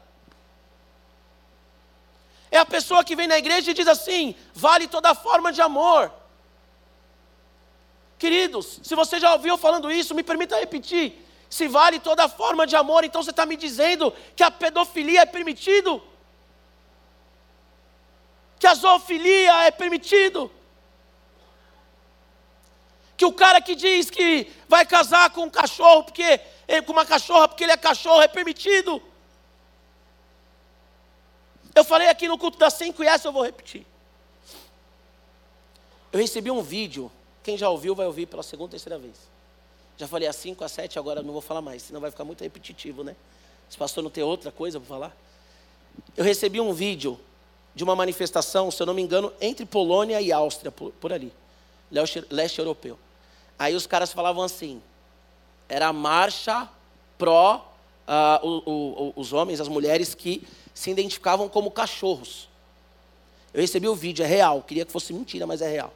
[2.49, 6.12] É a pessoa que vem na igreja e diz assim: vale toda forma de amor.
[8.17, 11.19] Queridos, se você já ouviu falando isso, me permita repetir.
[11.49, 15.26] Se vale toda forma de amor, então você está me dizendo que a pedofilia é
[15.26, 16.02] permitido?
[18.60, 20.49] Que a zoofilia é permitido?
[23.15, 26.39] Que o cara que diz que vai casar com um cachorro, porque
[26.86, 29.02] com uma cachorra, porque ele é cachorro, é permitido.
[31.76, 33.86] Eu falei aqui no culto das 5 e essa eu vou repetir.
[36.12, 39.15] Eu recebi um vídeo, quem já ouviu vai ouvir pela segunda, terceira vez.
[39.97, 42.41] Já falei a 5, a 7, agora não vou falar mais, senão vai ficar muito
[42.41, 43.15] repetitivo, né?
[43.69, 45.17] Se pastor não tem outra coisa para falar.
[46.15, 47.19] Eu recebi um vídeo
[47.73, 51.34] de uma manifestação, se eu não me engano, entre Polônia e Áustria, por, por ali,
[52.29, 52.99] leste europeu.
[53.58, 54.82] Aí os caras falavam assim:
[55.69, 56.69] era a marcha
[57.17, 57.73] pró
[58.08, 62.49] uh, o, o, os homens, as mulheres que se identificavam como cachorros.
[63.53, 64.63] Eu recebi o vídeo, é real.
[64.63, 65.93] Queria que fosse mentira, mas é real.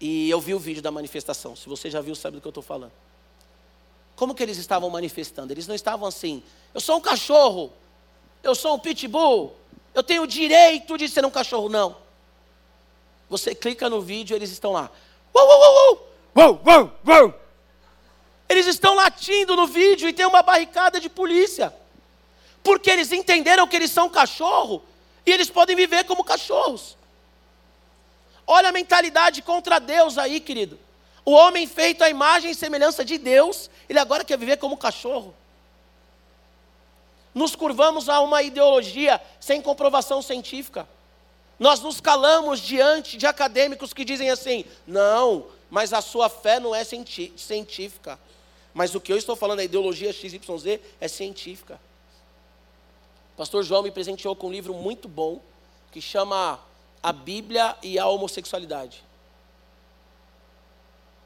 [0.00, 1.54] E eu vi o vídeo da manifestação.
[1.54, 2.92] Se você já viu, sabe do que eu estou falando.
[4.16, 5.52] Como que eles estavam manifestando?
[5.52, 7.70] Eles não estavam assim: eu sou um cachorro,
[8.42, 9.54] eu sou um pitbull,
[9.94, 11.68] eu tenho o direito de ser um cachorro.
[11.68, 11.96] Não.
[13.30, 14.90] Você clica no vídeo, eles estão lá.
[15.32, 17.34] Uou, uou, uou, uou, uou, uou.
[18.48, 21.72] Eles estão latindo no vídeo e tem uma barricada de polícia.
[22.64, 24.82] Porque eles entenderam que eles são cachorro
[25.24, 26.96] e eles podem viver como cachorros.
[28.44, 30.76] Olha a mentalidade contra Deus aí, querido.
[31.24, 35.32] O homem feito à imagem e semelhança de Deus, ele agora quer viver como cachorro.
[37.32, 40.88] Nos curvamos a uma ideologia sem comprovação científica.
[41.60, 46.74] Nós nos calamos diante de acadêmicos que dizem assim: não, mas a sua fé não
[46.74, 48.18] é científica.
[48.72, 51.78] Mas o que eu estou falando, a ideologia XYZ, é científica.
[53.34, 55.42] O pastor João me presenteou com um livro muito bom,
[55.92, 56.58] que chama
[57.02, 59.04] A Bíblia e a Homossexualidade.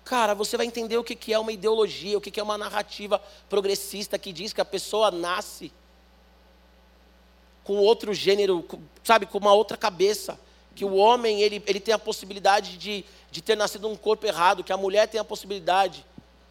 [0.04, 4.18] Cara, você vai entender o que é uma ideologia, o que é uma narrativa progressista
[4.18, 5.72] que diz que a pessoa nasce
[7.64, 8.64] com outro gênero,
[9.02, 10.38] sabe, com uma outra cabeça.
[10.76, 14.62] Que o homem ele, ele tem a possibilidade de, de ter nascido num corpo errado,
[14.62, 16.04] que a mulher tem a possibilidade.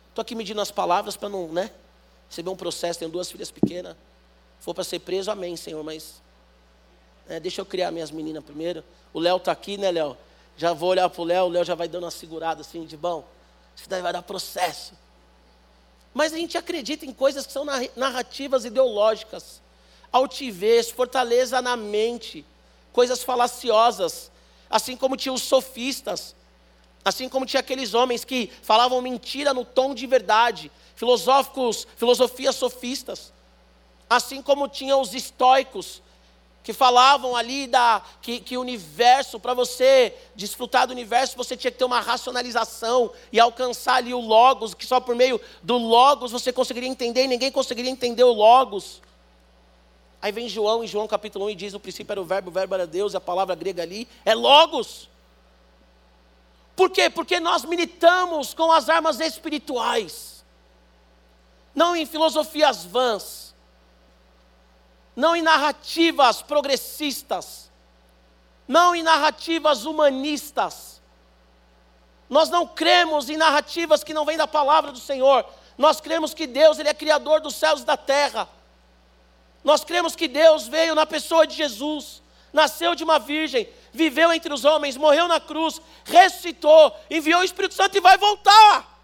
[0.09, 1.69] Estou aqui medindo as palavras para não, né?
[2.29, 3.95] Receber um processo, tenho duas filhas pequenas.
[4.59, 6.21] For para ser preso, amém, Senhor, mas.
[7.27, 8.83] É, deixa eu criar minhas meninas primeiro.
[9.13, 10.17] O Léo está aqui, né, Léo?
[10.57, 12.97] Já vou olhar para o Léo, o Léo já vai dando uma segurada assim de
[12.97, 13.23] bom.
[13.75, 14.93] Isso daí vai dar processo.
[16.13, 19.62] Mas a gente acredita em coisas que são narrativas ideológicas
[20.13, 22.45] altivez, fortaleza na mente,
[22.93, 24.31] coisas falaciosas,
[24.69, 26.35] assim como tinha os sofistas,
[27.03, 33.33] assim como tinha aqueles homens que falavam mentira no tom de verdade, filosóficos, filosofias sofistas,
[34.09, 36.01] assim como tinha os estoicos,
[36.63, 41.69] que falavam ali da que, que o universo, para você desfrutar do universo, você tinha
[41.69, 46.31] que ter uma racionalização e alcançar ali o logos, que só por meio do logos
[46.31, 49.01] você conseguiria entender, e ninguém conseguiria entender o logos.
[50.23, 52.53] Aí vem João, em João capítulo 1, e diz: no princípio era o verbo, o
[52.53, 55.09] verbo era Deus, a palavra grega ali é logos.
[56.77, 57.09] Por quê?
[57.09, 60.45] Porque nós militamos com as armas espirituais,
[61.75, 63.53] não em filosofias vãs,
[65.13, 67.69] não em narrativas progressistas,
[68.65, 71.01] não em narrativas humanistas.
[72.29, 75.45] Nós não cremos em narrativas que não vêm da palavra do Senhor.
[75.77, 78.47] Nós cremos que Deus ele é criador dos céus e da terra.
[79.63, 82.21] Nós cremos que Deus veio na pessoa de Jesus,
[82.51, 87.73] nasceu de uma virgem, viveu entre os homens, morreu na cruz, ressuscitou, enviou o Espírito
[87.73, 88.99] Santo e vai voltar.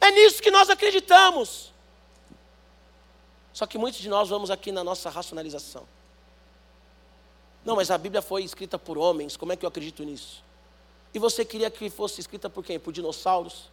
[0.00, 1.72] É nisso que nós acreditamos.
[3.52, 5.86] Só que muitos de nós vamos aqui na nossa racionalização.
[7.64, 10.42] Não, mas a Bíblia foi escrita por homens, como é que eu acredito nisso?
[11.12, 12.78] E você queria que fosse escrita por quem?
[12.78, 13.68] Por dinossauros?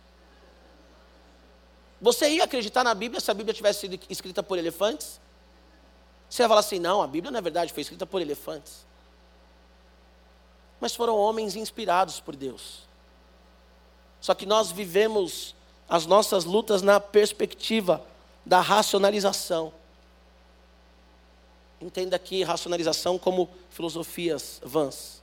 [2.02, 5.20] Você ia acreditar na Bíblia se a Bíblia tivesse sido escrita por elefantes?
[6.30, 8.86] Você vai falar assim: não, a Bíblia na verdade foi escrita por elefantes.
[10.80, 12.82] mas foram homens inspirados por Deus.
[14.22, 15.56] Só que nós vivemos
[15.88, 18.06] as nossas lutas na perspectiva
[18.46, 19.74] da racionalização.
[21.82, 25.22] Entenda aqui racionalização como filosofias vãs.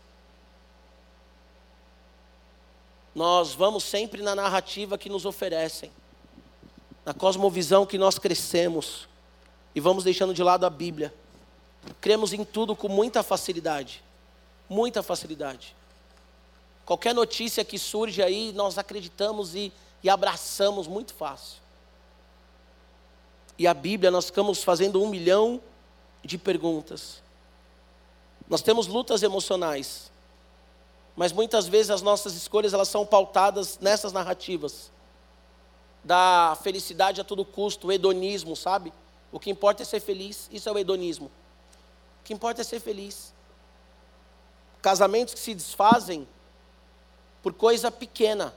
[3.14, 5.90] Nós vamos sempre na narrativa que nos oferecem,
[7.04, 9.08] na cosmovisão que nós crescemos,
[9.74, 11.14] e vamos deixando de lado a Bíblia.
[12.00, 14.02] Cremos em tudo com muita facilidade,
[14.68, 15.74] muita facilidade.
[16.84, 21.60] Qualquer notícia que surge aí, nós acreditamos e, e abraçamos muito fácil.
[23.58, 25.60] E a Bíblia, nós ficamos fazendo um milhão
[26.24, 27.22] de perguntas.
[28.48, 30.10] Nós temos lutas emocionais,
[31.16, 34.90] mas muitas vezes as nossas escolhas elas são pautadas nessas narrativas
[36.04, 38.92] da felicidade a todo custo, o hedonismo, sabe?
[39.32, 41.26] O que importa é ser feliz, isso é o hedonismo.
[42.20, 43.32] O que importa é ser feliz.
[44.80, 46.28] Casamentos que se desfazem
[47.42, 48.54] por coisa pequena,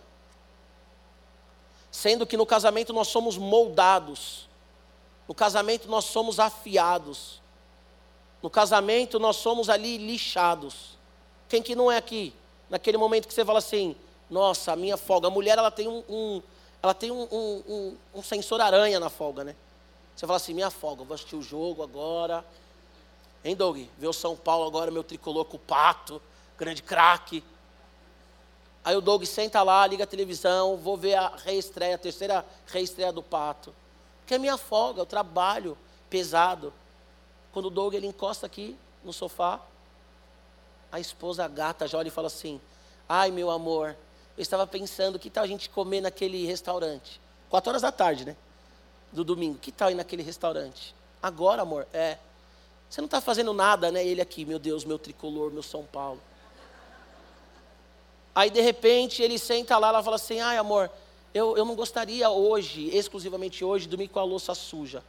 [1.89, 4.47] sendo que no casamento nós somos moldados,
[5.27, 7.41] no casamento nós somos afiados,
[8.43, 10.97] no casamento nós somos ali lixados.
[11.47, 12.33] Quem que não é aqui?
[12.69, 13.95] Naquele momento que você fala assim,
[14.29, 15.27] nossa, a minha folga.
[15.27, 16.41] A mulher ela tem um, um
[16.81, 19.55] ela tem um, um, um, sensor aranha na folga, né?
[20.15, 22.45] Você fala assim, minha folga, vou assistir o jogo agora.
[23.43, 23.77] Hein, Doug?
[23.97, 26.21] Ver o São Paulo agora, meu tricolor com o pato,
[26.57, 27.43] grande craque.
[28.83, 33.11] Aí o Doug senta lá, liga a televisão, vou ver a reestreia, a terceira reestreia
[33.11, 33.73] do pato.
[34.25, 35.77] Que é minha folga, eu trabalho
[36.09, 36.73] pesado.
[37.51, 39.59] Quando o Doug ele encosta aqui no sofá,
[40.91, 42.61] a esposa a gata já olha e fala assim:
[43.07, 43.95] Ai, meu amor,
[44.37, 47.19] eu estava pensando, que tal a gente comer naquele restaurante?
[47.49, 48.35] Quatro horas da tarde, né?
[49.15, 49.57] Do domingo.
[49.57, 50.93] Que tal ir naquele restaurante?
[51.23, 52.17] Agora, amor, é.
[52.87, 54.05] Você não está fazendo nada, né?
[54.05, 56.21] Ele aqui, meu Deus, meu tricolor, meu São Paulo.
[58.35, 60.91] Aí, de repente, ele senta lá, ela fala assim: Ai, amor,
[61.33, 65.01] eu, eu não gostaria hoje, exclusivamente hoje, dormir com a louça suja.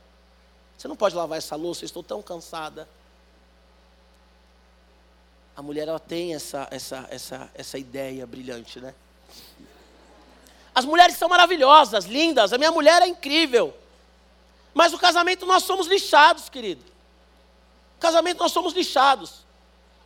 [0.79, 2.89] Você não pode lavar essa louça, eu estou tão cansada.
[5.57, 8.95] A mulher ela tem essa, essa, essa, essa ideia brilhante, né?
[10.75, 13.75] As mulheres são maravilhosas, lindas, a minha mulher é incrível.
[14.77, 16.85] Mas o casamento nós somos lixados, querido.
[17.97, 19.47] O casamento nós somos lixados.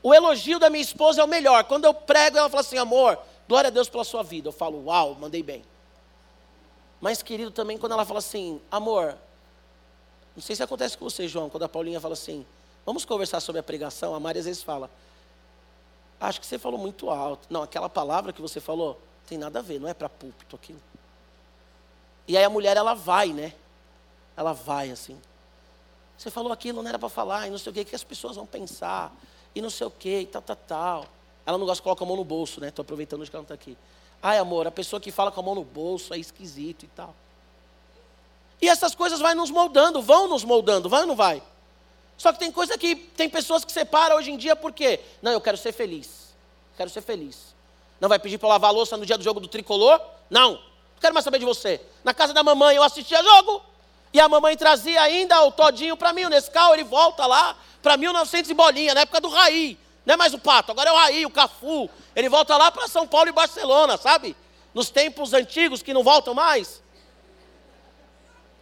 [0.00, 1.64] O elogio da minha esposa é o melhor.
[1.64, 4.46] Quando eu prego, ela fala assim: amor, glória a Deus pela sua vida.
[4.46, 5.64] Eu falo, uau, mandei bem.
[7.00, 9.18] Mas, querido, também quando ela fala assim, amor,
[10.36, 12.46] não sei se acontece com você, João, quando a Paulinha fala assim,
[12.86, 14.88] vamos conversar sobre a pregação, a Maria às vezes fala,
[16.20, 17.48] acho que você falou muito alto.
[17.50, 20.80] Não, aquela palavra que você falou, tem nada a ver, não é para púlpito aquilo.
[22.28, 23.52] E aí a mulher, ela vai, né?
[24.40, 25.20] Ela vai assim.
[26.16, 28.36] Você falou aquilo, não era para falar, e não sei o que, que as pessoas
[28.36, 29.14] vão pensar,
[29.54, 31.06] e não sei o que, e tal, tal, tal.
[31.44, 32.68] Ela não gosta de colocar a mão no bolso, né?
[32.68, 33.76] Estou aproveitando que ela não está aqui.
[34.22, 37.14] Ai, amor, a pessoa que fala com a mão no bolso é esquisito e tal.
[38.62, 41.42] E essas coisas vão nos moldando, vão nos moldando, vai ou não vai?
[42.16, 45.00] Só que tem coisa que tem pessoas que separam hoje em dia por quê?
[45.20, 46.34] Não, eu quero ser feliz.
[46.78, 47.54] Quero ser feliz.
[48.00, 50.00] Não vai pedir para lavar a louça no dia do jogo do tricolor?
[50.30, 50.52] Não.
[50.52, 50.60] Não
[50.98, 51.78] quero mais saber de você.
[52.02, 53.68] Na casa da mamãe eu assistia jogo.
[54.12, 57.96] E a mamãe trazia ainda o todinho para mim, o Nescau, ele volta lá para
[57.96, 59.78] 1900 e bolinha, na época do Raí.
[60.04, 61.88] Não é mais o Pato, agora é o Raí, o Cafu.
[62.16, 64.36] Ele volta lá para São Paulo e Barcelona, sabe?
[64.74, 66.82] Nos tempos antigos que não voltam mais.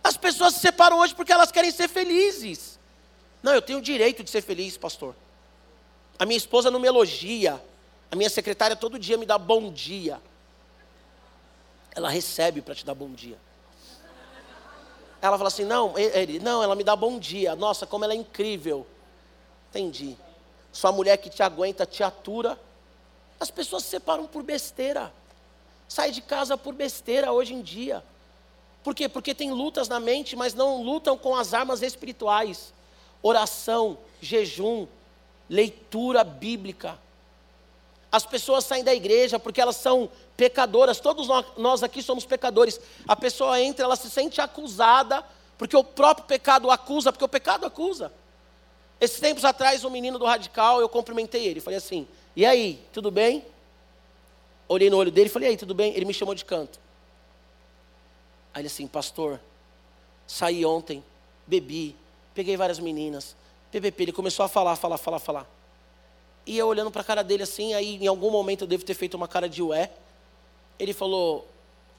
[0.03, 2.79] As pessoas se separam hoje porque elas querem ser felizes.
[3.43, 5.15] Não, eu tenho o direito de ser feliz, pastor.
[6.19, 7.63] A minha esposa não me elogia.
[8.11, 10.21] A minha secretária todo dia me dá bom dia.
[11.95, 13.39] Ela recebe para te dar bom dia.
[15.21, 17.57] Ela fala assim: não, ele, não, ela me dá bom dia.
[17.57, 18.87] Nossa, como ela é incrível.
[19.71, 20.17] Entendi.
[20.73, 22.59] Sua mulher que te aguenta, te atura.
[23.41, 25.13] As pessoas se separam por besteira.
[25.89, 28.03] Sai de casa por besteira hoje em dia.
[28.83, 29.09] Por quê?
[29.09, 32.73] Porque tem lutas na mente, mas não lutam com as armas espirituais.
[33.23, 34.87] Oração, jejum,
[35.49, 36.99] leitura bíblica.
[38.11, 41.01] As pessoas saem da igreja porque elas são pecadoras.
[41.01, 42.81] Todos nós aqui somos pecadores.
[43.07, 45.25] A pessoa entra, ela se sente acusada,
[45.57, 48.13] porque o próprio pecado acusa, porque o pecado acusa.
[49.01, 51.61] Esses tempos atrás, um menino do radical, eu cumprimentei ele.
[51.61, 53.45] Falei assim: E aí, tudo bem?
[54.67, 55.95] Olhei no olho dele e falei: E aí, tudo bem?
[55.95, 56.81] Ele me chamou de canto.
[58.59, 59.39] Aí ele assim, pastor,
[60.27, 61.05] saí ontem,
[61.47, 61.95] bebi,
[62.35, 63.37] peguei várias meninas,
[63.71, 65.58] PPP, ele começou a falar, falar, falar, falar.
[66.49, 68.95] E eu olhando para a cara dele assim, aí em algum momento eu devo ter
[68.95, 69.91] feito uma cara de ué.
[70.79, 71.47] Ele falou,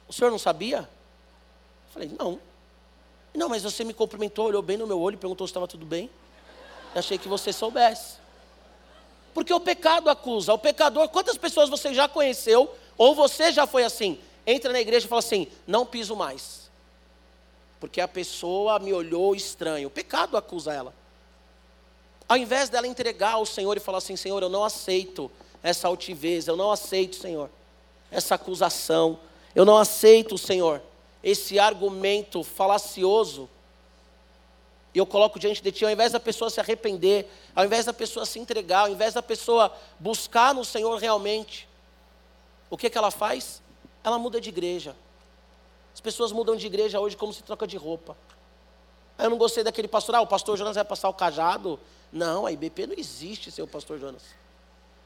[0.08, 0.80] o senhor não sabia?
[0.80, 2.40] Eu falei, não.
[3.32, 6.10] Não, mas você me cumprimentou, olhou bem no meu olho perguntou se estava tudo bem.
[6.96, 8.18] Eu achei que você soubesse.
[9.36, 10.52] Porque o pecado acusa.
[10.52, 14.18] O pecador, quantas pessoas você já conheceu, ou você já foi assim?
[14.48, 16.72] Entra na igreja e fala assim: não piso mais.
[17.80, 19.90] Porque a pessoa me olhou estranho.
[19.90, 20.92] O pecado acusa ela.
[22.30, 25.30] Ao invés dela entregar ao Senhor e falar assim: Senhor, eu não aceito
[25.62, 27.50] essa altivez, eu não aceito, Senhor,
[28.10, 29.20] essa acusação,
[29.54, 30.82] eu não aceito, Senhor,
[31.22, 33.50] esse argumento falacioso
[34.94, 37.94] e eu coloco diante de ti, ao invés da pessoa se arrepender, ao invés da
[37.94, 41.68] pessoa se entregar, ao invés da pessoa buscar no Senhor realmente,
[42.70, 43.62] o que, que ela faz?
[44.04, 44.96] Ela muda de igreja.
[45.94, 48.18] As pessoas mudam de igreja hoje como se troca de roupa.
[49.20, 51.78] Ah, eu não gostei daquele pastor, ah, o pastor Jonas vai passar o cajado.
[52.10, 54.24] Não, a IBP não existe, seu pastor Jonas.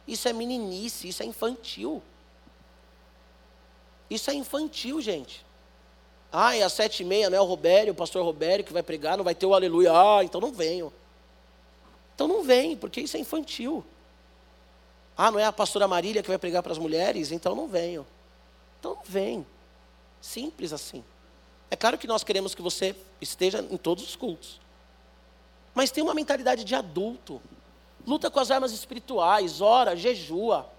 [0.07, 2.01] Isso é meninice, isso é infantil.
[4.07, 5.43] Isso é infantil, gente.
[6.32, 8.84] Ah, é às sete e meia, não é o Robério, o pastor Robério que vai
[8.84, 9.91] pregar, não vai ter o aleluia.
[9.91, 10.93] Ah, então não venho.
[12.14, 13.84] Então não vem, porque isso é infantil.
[15.18, 17.32] Ah, não é a pastora Marília que vai pregar para as mulheres?
[17.32, 18.05] Então não venho.
[18.80, 19.43] Então não vem.
[20.22, 21.03] Simples assim.
[21.74, 24.61] É claro que nós queremos que você esteja em todos os cultos.
[25.74, 27.41] Mas tem uma mentalidade de adulto.
[28.05, 30.69] Luta com as armas espirituais, ora, jejua.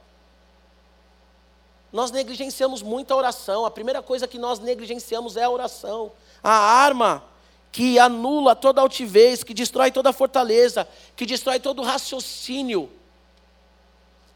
[1.92, 3.66] Nós negligenciamos muito a oração.
[3.66, 6.12] A primeira coisa que nós negligenciamos é a oração.
[6.40, 7.24] A arma
[7.72, 10.86] que anula toda altivez, que destrói toda fortaleza,
[11.16, 12.88] que destrói todo raciocínio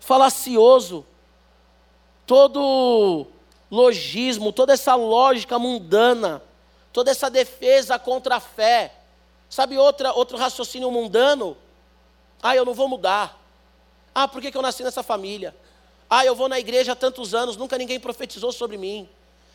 [0.01, 1.07] falacioso,
[2.27, 3.29] todo
[3.71, 6.43] logismo, toda essa lógica mundana,
[6.99, 8.93] toda essa defesa contra a fé.
[9.49, 11.57] Sabe outra, outro raciocínio mundano?
[12.43, 13.41] Ah, eu não vou mudar.
[14.13, 15.55] Ah, por que, que eu nasci nessa família?
[16.11, 19.09] Ah, eu vou na igreja há tantos anos, nunca ninguém profetizou sobre mim.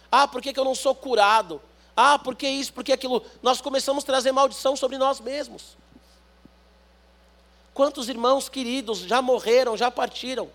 [0.10, 1.62] Ah, por que, que eu não sou curado?
[1.98, 3.22] Ah, por que isso, por que aquilo?
[3.42, 5.76] Nós começamos a trazer maldição sobre nós mesmos.
[7.74, 10.50] Quantos irmãos queridos já morreram, já partiram?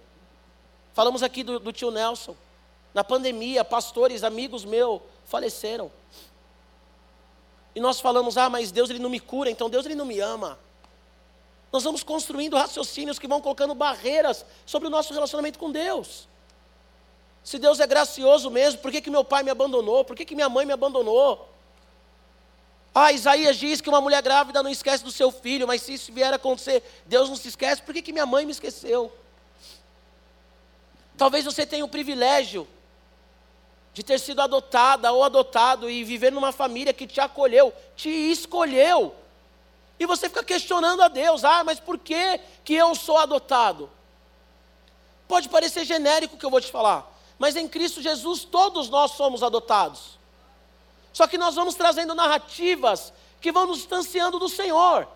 [0.94, 2.34] Falamos aqui do, do tio Nelson.
[2.94, 5.92] Na pandemia, pastores, amigos meus faleceram.
[7.78, 10.18] E nós falamos, ah, mas Deus ele não me cura, então Deus ele não me
[10.18, 10.58] ama.
[11.70, 16.26] Nós vamos construindo raciocínios que vão colocando barreiras sobre o nosso relacionamento com Deus.
[17.44, 20.04] Se Deus é gracioso mesmo, por que, que meu pai me abandonou?
[20.04, 21.48] Por que, que minha mãe me abandonou?
[22.92, 26.12] Ah, Isaías diz que uma mulher grávida não esquece do seu filho, mas se isso
[26.12, 29.12] vier a acontecer, Deus não se esquece, por que, que minha mãe me esqueceu?
[31.16, 32.66] Talvez você tenha o privilégio
[33.92, 39.14] de ter sido adotada ou adotado e viver numa família que te acolheu, te escolheu.
[39.98, 43.90] E você fica questionando a Deus: ah, mas por que, que eu sou adotado?
[45.26, 47.06] Pode parecer genérico o que eu vou te falar,
[47.38, 50.18] mas em Cristo Jesus todos nós somos adotados.
[51.12, 55.08] Só que nós vamos trazendo narrativas que vão nos distanciando do Senhor.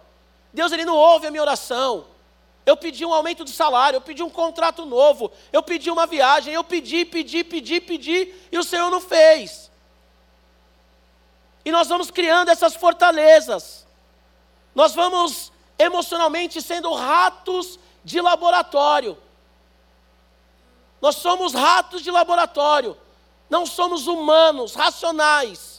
[0.53, 2.07] Deus ele não ouve a minha oração.
[2.65, 6.55] Eu pedi um aumento de salário, eu pedi um contrato novo, eu pedi uma viagem,
[6.55, 9.71] eu pedi, pedi, pedi, pedi, e o Senhor não fez.
[11.65, 13.87] E nós vamos criando essas fortalezas.
[14.75, 19.17] Nós vamos emocionalmente sendo ratos de laboratório.
[21.01, 22.97] Nós somos ratos de laboratório.
[23.49, 25.72] Não somos humanos, racionais.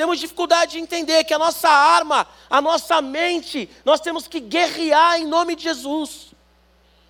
[0.00, 5.20] Temos dificuldade de entender que a nossa arma, a nossa mente, nós temos que guerrear
[5.20, 6.28] em nome de Jesus.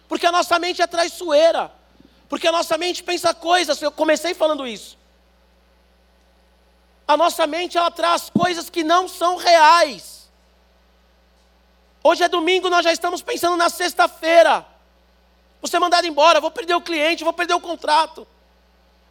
[0.09, 1.73] Porque a nossa mente é traiçoeira.
[2.29, 4.99] Porque a nossa mente pensa coisas, eu comecei falando isso.
[7.07, 10.29] A nossa mente ela traz coisas que não são reais.
[12.03, 14.67] Hoje é domingo, nós já estamos pensando na sexta-feira.
[15.63, 18.27] Você mandado embora, vou perder o cliente, vou perder o contrato.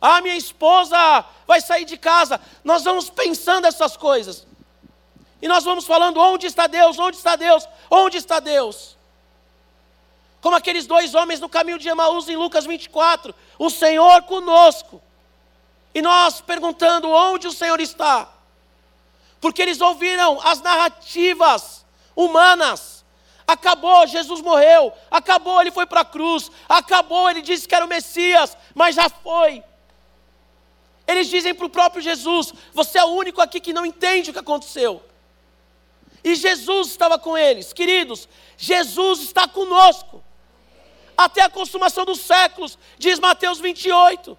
[0.02, 2.40] Ah, minha esposa vai sair de casa.
[2.64, 4.48] Nós vamos pensando essas coisas.
[5.42, 6.98] E nós vamos falando: onde está Deus?
[6.98, 7.68] Onde está Deus?
[7.90, 8.98] Onde está Deus?
[10.42, 15.02] Como aqueles dois homens no caminho de Emaús em Lucas 24: o Senhor conosco.
[15.94, 18.28] E nós perguntando: onde o Senhor está?
[19.42, 21.86] Porque eles ouviram as narrativas
[22.16, 23.04] humanas.
[23.48, 24.94] Acabou, Jesus morreu.
[25.10, 26.52] Acabou, ele foi para a cruz.
[26.68, 29.64] Acabou, ele disse que era o Messias, mas já foi.
[31.10, 34.34] Eles dizem para o próprio Jesus: Você é o único aqui que não entende o
[34.34, 35.02] que aconteceu.
[36.24, 38.30] E Jesus estava com eles, queridos.
[38.56, 40.24] Jesus está conosco
[41.18, 44.38] até a consumação dos séculos, diz Mateus 28.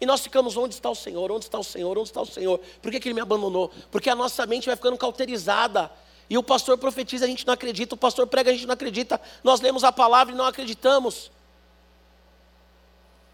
[0.00, 1.30] E nós ficamos, onde está o Senhor?
[1.30, 1.96] Onde está o Senhor?
[1.96, 2.58] Onde está o Senhor?
[2.82, 3.70] Por que, que Ele me abandonou?
[3.92, 5.88] Porque a nossa mente vai ficando cauterizada
[6.28, 9.20] e o pastor profetiza, a gente não acredita, o pastor prega, a gente não acredita,
[9.44, 11.30] nós lemos a palavra e não acreditamos.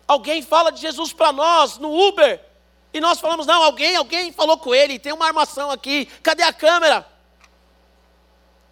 [0.07, 2.41] Alguém fala de Jesus para nós no Uber,
[2.93, 6.53] e nós falamos, não, alguém, alguém falou com ele, tem uma armação aqui, cadê a
[6.53, 7.07] câmera?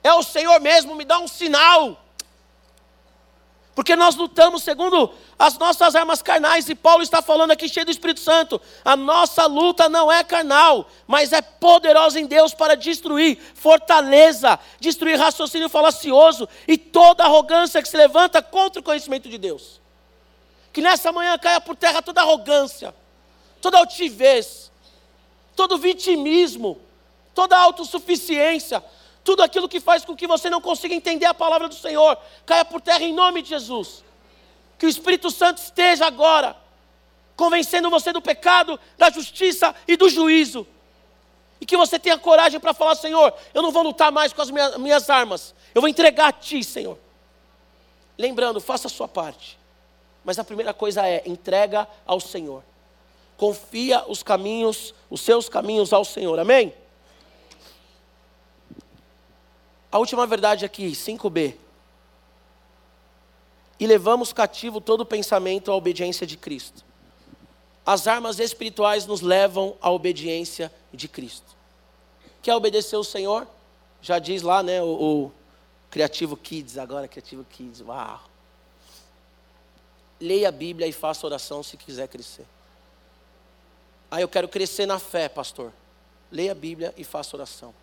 [0.03, 1.97] É o Senhor mesmo, me dá um sinal.
[3.74, 7.91] Porque nós lutamos segundo as nossas armas carnais, e Paulo está falando aqui cheio do
[7.91, 8.61] Espírito Santo.
[8.85, 15.18] A nossa luta não é carnal, mas é poderosa em Deus para destruir fortaleza, destruir
[15.18, 19.81] raciocínio falacioso e toda arrogância que se levanta contra o conhecimento de Deus.
[20.72, 22.94] Que nessa manhã caia por terra toda arrogância,
[23.60, 24.70] toda altivez,
[25.56, 26.80] todo vitimismo,
[27.34, 28.82] toda autossuficiência,
[29.22, 32.16] tudo aquilo que faz com que você não consiga entender a palavra do Senhor,
[32.46, 34.02] caia por terra em nome de Jesus.
[34.78, 36.56] Que o Espírito Santo esteja agora
[37.36, 40.66] convencendo você do pecado, da justiça e do juízo.
[41.60, 44.50] E que você tenha coragem para falar: Senhor, eu não vou lutar mais com as
[44.50, 46.98] minhas, minhas armas, eu vou entregar a Ti, Senhor.
[48.16, 49.59] Lembrando, faça a sua parte.
[50.24, 52.62] Mas a primeira coisa é: entrega ao Senhor.
[53.36, 56.38] Confia os caminhos, os seus caminhos ao Senhor.
[56.38, 56.74] Amém?
[59.90, 61.56] A última verdade aqui, 5b.
[63.78, 66.84] E levamos cativo todo pensamento à obediência de Cristo.
[67.84, 71.56] As armas espirituais nos levam à obediência de Cristo.
[72.42, 73.46] Quer obedecer o Senhor?
[74.02, 75.32] Já diz lá, né, o, o
[75.90, 78.30] Criativo Kids, agora Criativo Kids, uau.
[80.20, 82.46] Leia a Bíblia e faça oração se quiser crescer.
[84.10, 85.72] Ah, eu quero crescer na fé, pastor.
[86.30, 87.74] Leia a Bíblia e faça oração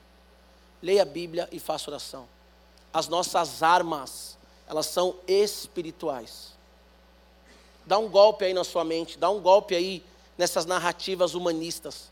[0.82, 2.28] leia a Bíblia e faça oração.
[2.94, 6.54] As nossas armas, elas são espirituais.
[7.86, 10.04] Dá um golpe aí na sua mente, dá um golpe aí
[10.38, 12.10] nessas narrativas humanistas.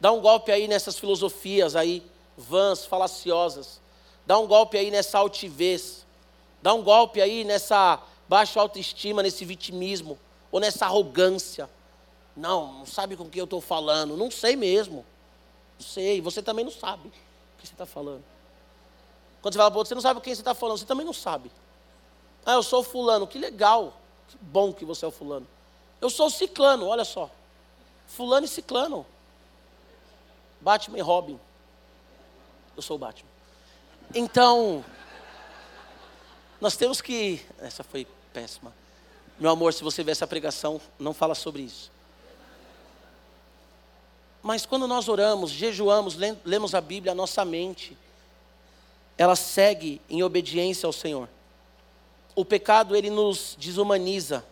[0.00, 2.02] Dá um golpe aí nessas filosofias aí
[2.36, 3.80] vãs, falaciosas.
[4.26, 6.06] Dá um golpe aí nessa altivez.
[6.62, 10.18] Dá um golpe aí nessa baixa autoestima, nesse vitimismo
[10.52, 11.68] ou nessa arrogância.
[12.36, 14.16] Não, não sabe com quem eu estou falando.
[14.16, 15.04] Não sei mesmo.
[15.78, 17.10] Não sei, você também não sabe
[17.58, 18.22] que você está falando.
[19.40, 21.12] Quando você fala para outro, você não sabe quem você está falando, você também não
[21.12, 21.50] sabe.
[22.44, 23.94] Ah, eu sou o fulano, que legal,
[24.28, 25.46] que bom que você é o fulano.
[26.00, 27.30] Eu sou o ciclano, olha só.
[28.06, 29.06] Fulano e ciclano.
[30.60, 31.38] Batman e Robin.
[32.76, 33.28] Eu sou o Batman.
[34.14, 34.84] Então,
[36.60, 37.44] nós temos que.
[37.58, 38.06] Essa foi
[38.38, 38.72] péssima.
[39.36, 41.90] Meu amor, se você ver essa pregação, não fala sobre isso.
[44.40, 47.98] Mas quando nós oramos, jejuamos, lemos a Bíblia, a nossa mente,
[49.16, 51.28] ela segue em obediência ao Senhor.
[52.36, 54.44] O pecado, ele nos desumaniza.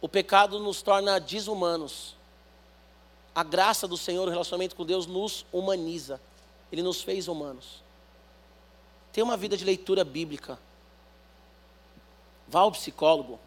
[0.00, 2.14] O pecado nos torna desumanos.
[3.34, 6.20] A graça do Senhor, o relacionamento com Deus, nos humaniza.
[6.70, 7.82] Ele nos fez humanos.
[9.12, 10.56] Tenha uma vida de leitura bíblica.
[12.50, 13.38] Vá ao psicólogo.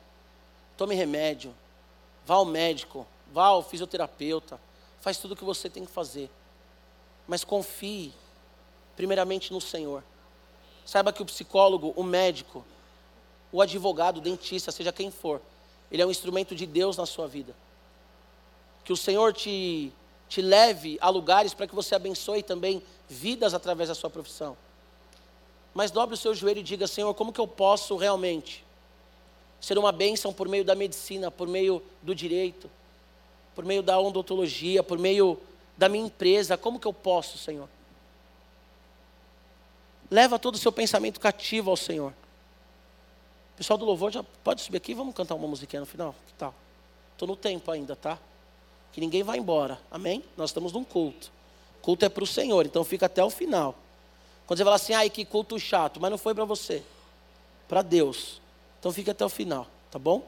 [0.76, 1.54] Tome remédio.
[2.26, 3.06] Vá ao médico.
[3.32, 4.60] Vá ao fisioterapeuta
[5.04, 6.30] faz tudo o que você tem que fazer.
[7.28, 8.14] Mas confie,
[8.96, 10.02] primeiramente, no Senhor.
[10.86, 12.64] Saiba que o psicólogo, o médico,
[13.52, 15.42] o advogado, o dentista, seja quem for,
[15.92, 17.54] ele é um instrumento de Deus na sua vida.
[18.86, 19.92] Que o Senhor te,
[20.30, 24.56] te leve a lugares para que você abençoe também vidas através da sua profissão.
[25.74, 28.63] Mas dobre o seu joelho e diga: Senhor, como que eu posso realmente
[29.64, 32.70] ser uma bênção por meio da medicina, por meio do direito?
[33.56, 35.40] por meio da odontologia, por meio
[35.78, 37.70] da minha empresa, como que eu posso, Senhor?
[40.10, 42.14] Leva todo o seu pensamento cativo ao Senhor.
[43.56, 46.16] pessoal do louvor já pode subir aqui, vamos cantar uma musiquinha no final?
[46.28, 46.54] Que tal?
[47.14, 48.18] Estou no tempo ainda, tá?
[48.92, 50.24] Que ninguém vai embora, amém?
[50.38, 51.32] Nós estamos num culto.
[51.82, 53.76] Culto é para o Senhor, então fica até o final.
[54.46, 56.84] Quando você fala assim, ai que culto chato, mas não foi para você,
[57.68, 58.42] para Deus.
[58.84, 60.28] Então fica até o final, tá bom?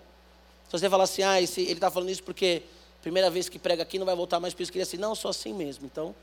[0.70, 2.64] Se você falar assim, ah, esse, ele está falando isso porque
[3.02, 4.72] primeira vez que prega aqui, não vai voltar mais para isso.
[4.72, 5.86] Queria assim, não, sou assim mesmo.
[5.86, 6.16] Então,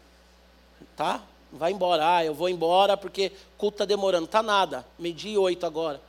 [0.96, 1.22] tá?
[1.52, 2.16] Vai embora.
[2.16, 4.26] Ah, eu vou embora porque o culto está demorando.
[4.26, 4.82] Tá nada.
[4.98, 6.00] Medi oito agora.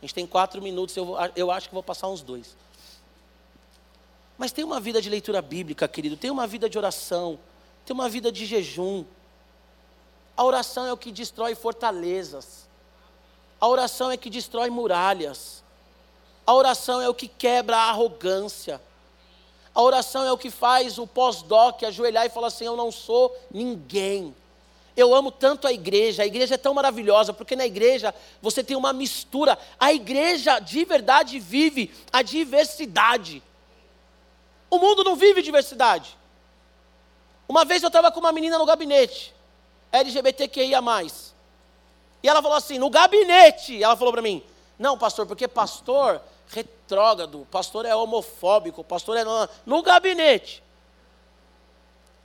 [0.00, 2.56] A gente tem quatro minutos, eu, eu acho que vou passar uns dois.
[4.38, 6.16] Mas tem uma vida de leitura bíblica, querido.
[6.16, 7.36] Tem uma vida de oração.
[7.84, 9.04] Tem uma vida de jejum.
[10.36, 12.68] A oração é o que destrói fortalezas.
[13.60, 15.63] A oração é que destrói muralhas.
[16.46, 18.80] A oração é o que quebra a arrogância.
[19.74, 23.34] A oração é o que faz o pós-doc ajoelhar e falar assim: Eu não sou
[23.50, 24.34] ninguém.
[24.96, 28.76] Eu amo tanto a igreja, a igreja é tão maravilhosa, porque na igreja você tem
[28.76, 29.58] uma mistura.
[29.78, 33.42] A igreja de verdade vive a diversidade.
[34.70, 36.16] O mundo não vive diversidade.
[37.48, 39.34] Uma vez eu estava com uma menina no gabinete,
[39.90, 40.80] LGBTQIA.
[42.22, 44.42] E ela falou assim: no gabinete, ela falou para mim:
[44.78, 49.24] Não, pastor, porque pastor retrógrado, o pastor é homofóbico, o pastor é
[49.66, 50.62] no, gabinete.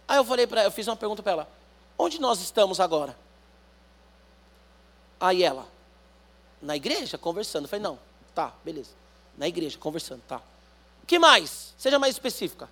[0.07, 1.49] Aí eu falei para eu fiz uma pergunta para ela:
[1.97, 3.15] onde nós estamos agora?
[5.19, 5.67] Aí ela,
[6.61, 7.65] na igreja, conversando.
[7.65, 7.99] Eu falei, não,
[8.39, 8.91] Tá, beleza.
[9.37, 10.41] Na igreja, conversando, tá.
[11.05, 11.73] que mais?
[11.77, 12.69] Seja mais específica.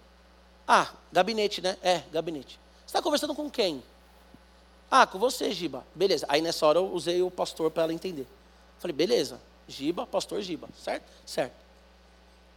[0.66, 1.78] Ah, gabinete, né?
[1.82, 2.58] É, gabinete.
[2.80, 3.84] Você está conversando com quem?
[4.90, 5.86] Ah, com você, Giba.
[5.94, 6.26] Beleza.
[6.30, 8.26] Aí nessa hora eu usei o pastor para ela entender.
[8.80, 9.42] Falei, beleza.
[9.68, 10.70] Giba, pastor Giba.
[10.78, 11.06] Certo?
[11.26, 11.56] Certo.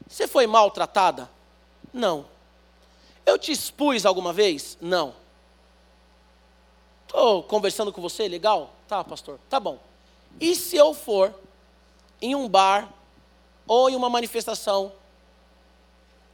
[0.08, 1.28] Você foi maltratada?
[1.92, 2.26] Não.
[3.26, 4.78] Eu te expus alguma vez?
[4.80, 5.14] Não.
[7.06, 8.72] Estou conversando com você, legal?
[8.86, 9.38] Tá, pastor.
[9.48, 9.78] Tá bom.
[10.40, 11.34] E se eu for
[12.22, 12.88] em um bar
[13.66, 14.92] ou em uma manifestação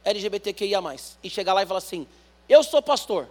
[0.03, 0.81] LGBTQIA+,
[1.21, 2.07] e chegar lá e falar assim,
[2.47, 3.27] eu sou pastor,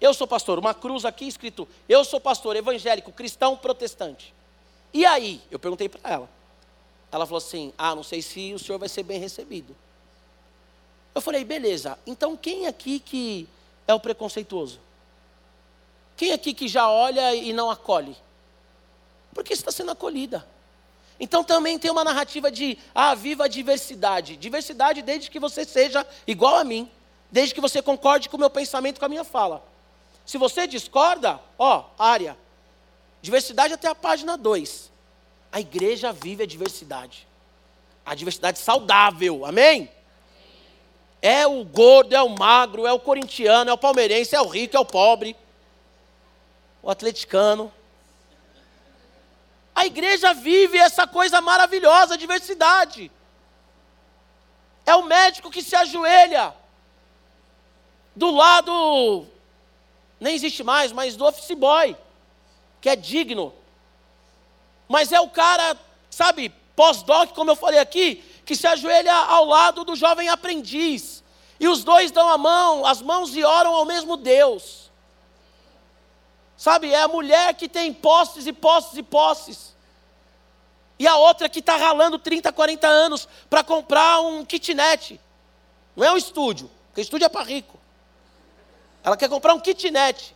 [0.00, 4.32] eu sou pastor, uma cruz aqui escrito, eu sou pastor evangélico, cristão, protestante.
[4.94, 5.42] E aí?
[5.50, 6.30] Eu perguntei para ela.
[7.10, 9.76] Ela falou assim, ah, não sei se o senhor vai ser bem recebido.
[11.12, 13.48] Eu falei, beleza, então quem aqui que
[13.86, 14.80] é o preconceituoso?
[16.16, 18.16] Quem aqui que já olha e não acolhe?
[19.32, 20.46] Porque está sendo acolhida.
[21.18, 24.36] Então também tem uma narrativa de, ah, viva a diversidade.
[24.36, 26.90] Diversidade desde que você seja igual a mim,
[27.30, 29.62] desde que você concorde com o meu pensamento, com a minha fala.
[30.24, 32.36] Se você discorda, ó, área.
[33.24, 34.92] Diversidade até a página 2.
[35.50, 37.26] A igreja vive a diversidade.
[38.04, 39.90] A diversidade saudável, amém?
[41.22, 44.76] É o gordo, é o magro, é o corintiano, é o palmeirense, é o rico,
[44.76, 45.34] é o pobre,
[46.82, 47.72] o atleticano.
[49.74, 53.10] A igreja vive essa coisa maravilhosa, diversidade.
[54.84, 56.54] É o médico que se ajoelha
[58.14, 59.26] do lado,
[60.20, 61.96] nem existe mais, mas do office boy,
[62.84, 63.50] que é digno.
[64.86, 65.74] Mas é o cara,
[66.10, 71.24] sabe, pós-doc, como eu falei aqui, que se ajoelha ao lado do jovem aprendiz.
[71.58, 74.90] E os dois dão a mão, as mãos e oram ao mesmo Deus.
[76.58, 79.74] Sabe, é a mulher que tem posses e posses e posses.
[80.98, 85.18] E a outra que está ralando 30, 40 anos para comprar um kitnet.
[85.96, 87.80] Não é um estúdio, porque estúdio é para rico.
[89.02, 90.33] Ela quer comprar um kitnet.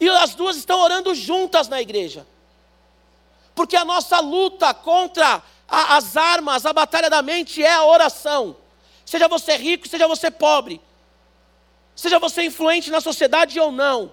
[0.00, 2.26] E as duas estão orando juntas na igreja.
[3.54, 8.56] Porque a nossa luta contra a, as armas, a batalha da mente é a oração.
[9.04, 10.80] Seja você rico, seja você pobre.
[11.94, 14.12] Seja você influente na sociedade ou não.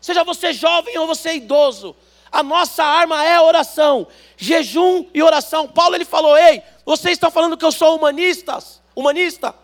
[0.00, 1.96] Seja você jovem ou você idoso,
[2.30, 5.66] a nossa arma é a oração, jejum e oração.
[5.66, 8.82] Paulo ele falou: "Ei, vocês estão falando que eu sou humanistas?
[8.94, 9.54] Humanista?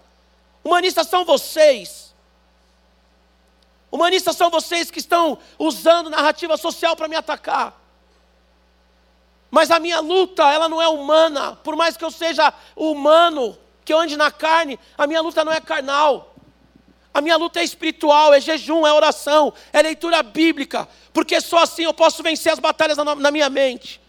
[0.65, 2.00] Humanistas são vocês.
[3.91, 7.79] Humanistas são vocês que estão usando narrativa social para me atacar.
[9.51, 11.57] Mas a minha luta, ela não é humana.
[11.57, 15.53] Por mais que eu seja humano, que eu ande na carne, a minha luta não
[15.53, 16.31] é carnal.
[17.13, 21.83] A minha luta é espiritual, é jejum, é oração, é leitura bíblica, porque só assim
[21.83, 24.01] eu posso vencer as batalhas na, minha mente.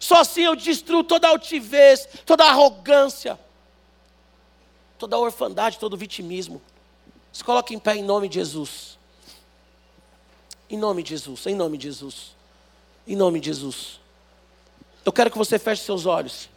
[0.00, 3.38] Só assim eu destruo toda altivez, toda arrogância,
[4.98, 6.60] toda orfandade, todo vitimismo.
[7.32, 8.98] Se coloque em pé em nome de Jesus.
[10.70, 12.36] Em nome de Jesus, em nome de Jesus.
[13.06, 13.98] Em nome de Jesus.
[15.04, 16.48] Eu quero que você feche seus olhos.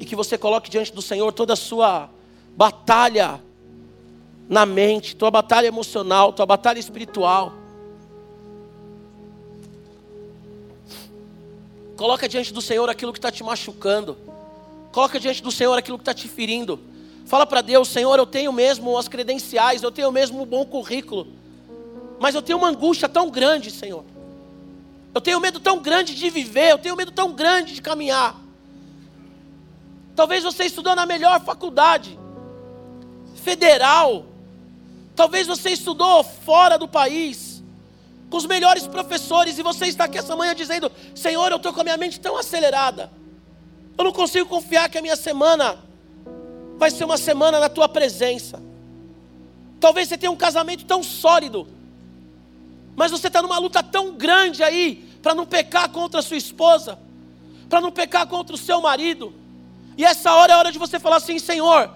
[0.00, 2.10] E que você coloque diante do Senhor toda a sua
[2.56, 3.40] batalha
[4.48, 7.52] na mente, tua batalha emocional, tua batalha espiritual.
[11.96, 14.16] Coloca diante do Senhor aquilo que está te machucando.
[14.90, 16.80] Coloca diante do Senhor aquilo que está te ferindo.
[17.26, 21.28] Fala para Deus, Senhor, eu tenho mesmo as credenciais, eu tenho mesmo um bom currículo.
[22.18, 24.04] Mas eu tenho uma angústia tão grande, Senhor.
[25.14, 28.36] Eu tenho medo tão grande de viver, eu tenho medo tão grande de caminhar.
[30.14, 32.18] Talvez você estudou na melhor faculdade,
[33.36, 34.26] federal,
[35.16, 37.62] Talvez você estudou fora do país,
[38.28, 41.80] com os melhores professores, e você está aqui essa manhã dizendo: Senhor, eu estou com
[41.80, 43.10] a minha mente tão acelerada,
[43.96, 45.78] eu não consigo confiar que a minha semana
[46.76, 48.62] vai ser uma semana na tua presença.
[49.80, 51.66] Talvez você tenha um casamento tão sólido,
[52.96, 56.98] mas você está numa luta tão grande aí para não pecar contra a sua esposa,
[57.68, 59.34] para não pecar contra o seu marido.
[59.98, 61.90] E essa hora é a hora de você falar assim: Senhor,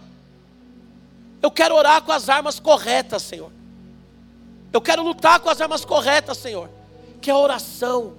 [1.42, 3.50] eu quero orar com as armas corretas, Senhor.
[4.72, 6.68] Eu quero lutar com as armas corretas, Senhor.
[7.20, 8.14] Que é a oração.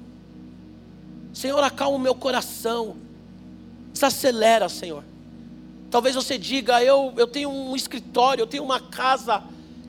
[1.33, 2.97] Senhor, acalma o meu coração.
[3.93, 5.03] Desacelera, Senhor.
[5.89, 9.43] Talvez você diga: eu, eu tenho um escritório, eu tenho uma casa.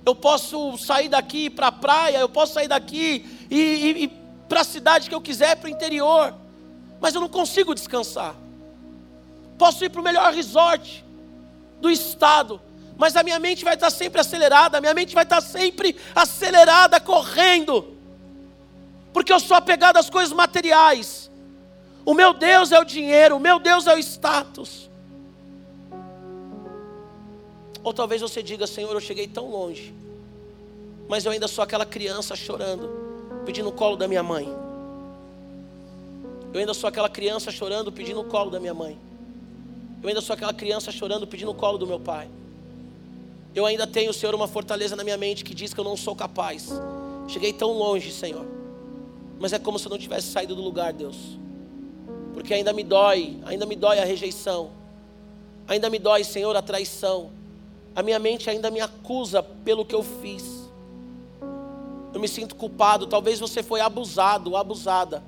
[0.04, 4.08] Eu posso sair daqui para a praia, eu posso sair daqui e, e, e
[4.48, 6.34] para a cidade que eu quiser, para o interior.
[7.00, 8.34] Mas eu não consigo descansar.
[9.58, 11.04] Posso ir para o melhor resort
[11.80, 12.60] do estado
[13.02, 17.00] mas a minha mente vai estar sempre acelerada, a minha mente vai estar sempre acelerada,
[17.00, 17.96] correndo,
[19.12, 21.28] porque eu sou apegado às coisas materiais.
[22.04, 24.88] O meu Deus é o dinheiro, o meu Deus é o status.
[27.82, 29.92] Ou talvez você diga, Senhor, eu cheguei tão longe,
[31.08, 32.88] mas eu ainda sou aquela criança chorando,
[33.44, 34.48] pedindo o colo da minha mãe.
[36.52, 38.98] Eu ainda sou aquela criança chorando, pedindo o colo da minha mãe.
[40.02, 42.28] Eu ainda sou aquela criança chorando, pedindo o colo do meu pai.
[43.54, 46.16] Eu ainda tenho, Senhor, uma fortaleza na minha mente que diz que eu não sou
[46.16, 46.70] capaz.
[47.28, 48.44] Cheguei tão longe, Senhor.
[49.38, 51.16] Mas é como se eu não tivesse saído do lugar, Deus.
[52.32, 54.70] Porque ainda me dói, ainda me dói a rejeição.
[55.68, 57.30] Ainda me dói, Senhor, a traição.
[57.94, 60.68] A minha mente ainda me acusa pelo que eu fiz.
[62.12, 63.06] Eu me sinto culpado.
[63.06, 65.22] Talvez você foi abusado, abusada.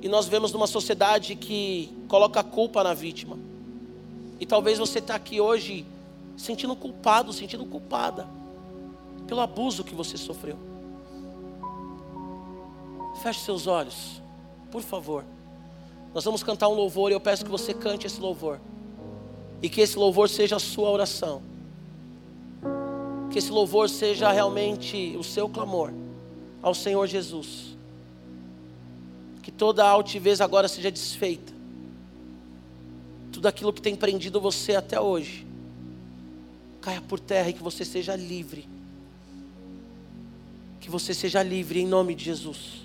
[0.00, 3.38] E nós vemos numa sociedade que coloca a culpa na vítima.
[4.40, 5.86] E talvez você está aqui hoje
[6.36, 8.26] sentindo culpado, sentindo culpada
[9.26, 10.58] pelo abuso que você sofreu.
[13.22, 14.20] Feche seus olhos,
[14.70, 15.24] por favor.
[16.12, 18.58] Nós vamos cantar um louvor e eu peço que você cante esse louvor.
[19.62, 21.42] E que esse louvor seja a sua oração.
[23.30, 25.92] Que esse louvor seja realmente o seu clamor
[26.60, 27.76] ao Senhor Jesus.
[29.40, 31.52] Que toda altivez agora seja desfeita.
[33.30, 35.46] Tudo aquilo que tem prendido você até hoje
[36.82, 38.68] caia por terra e que você seja livre.
[40.80, 42.82] Que você seja livre em nome de Jesus.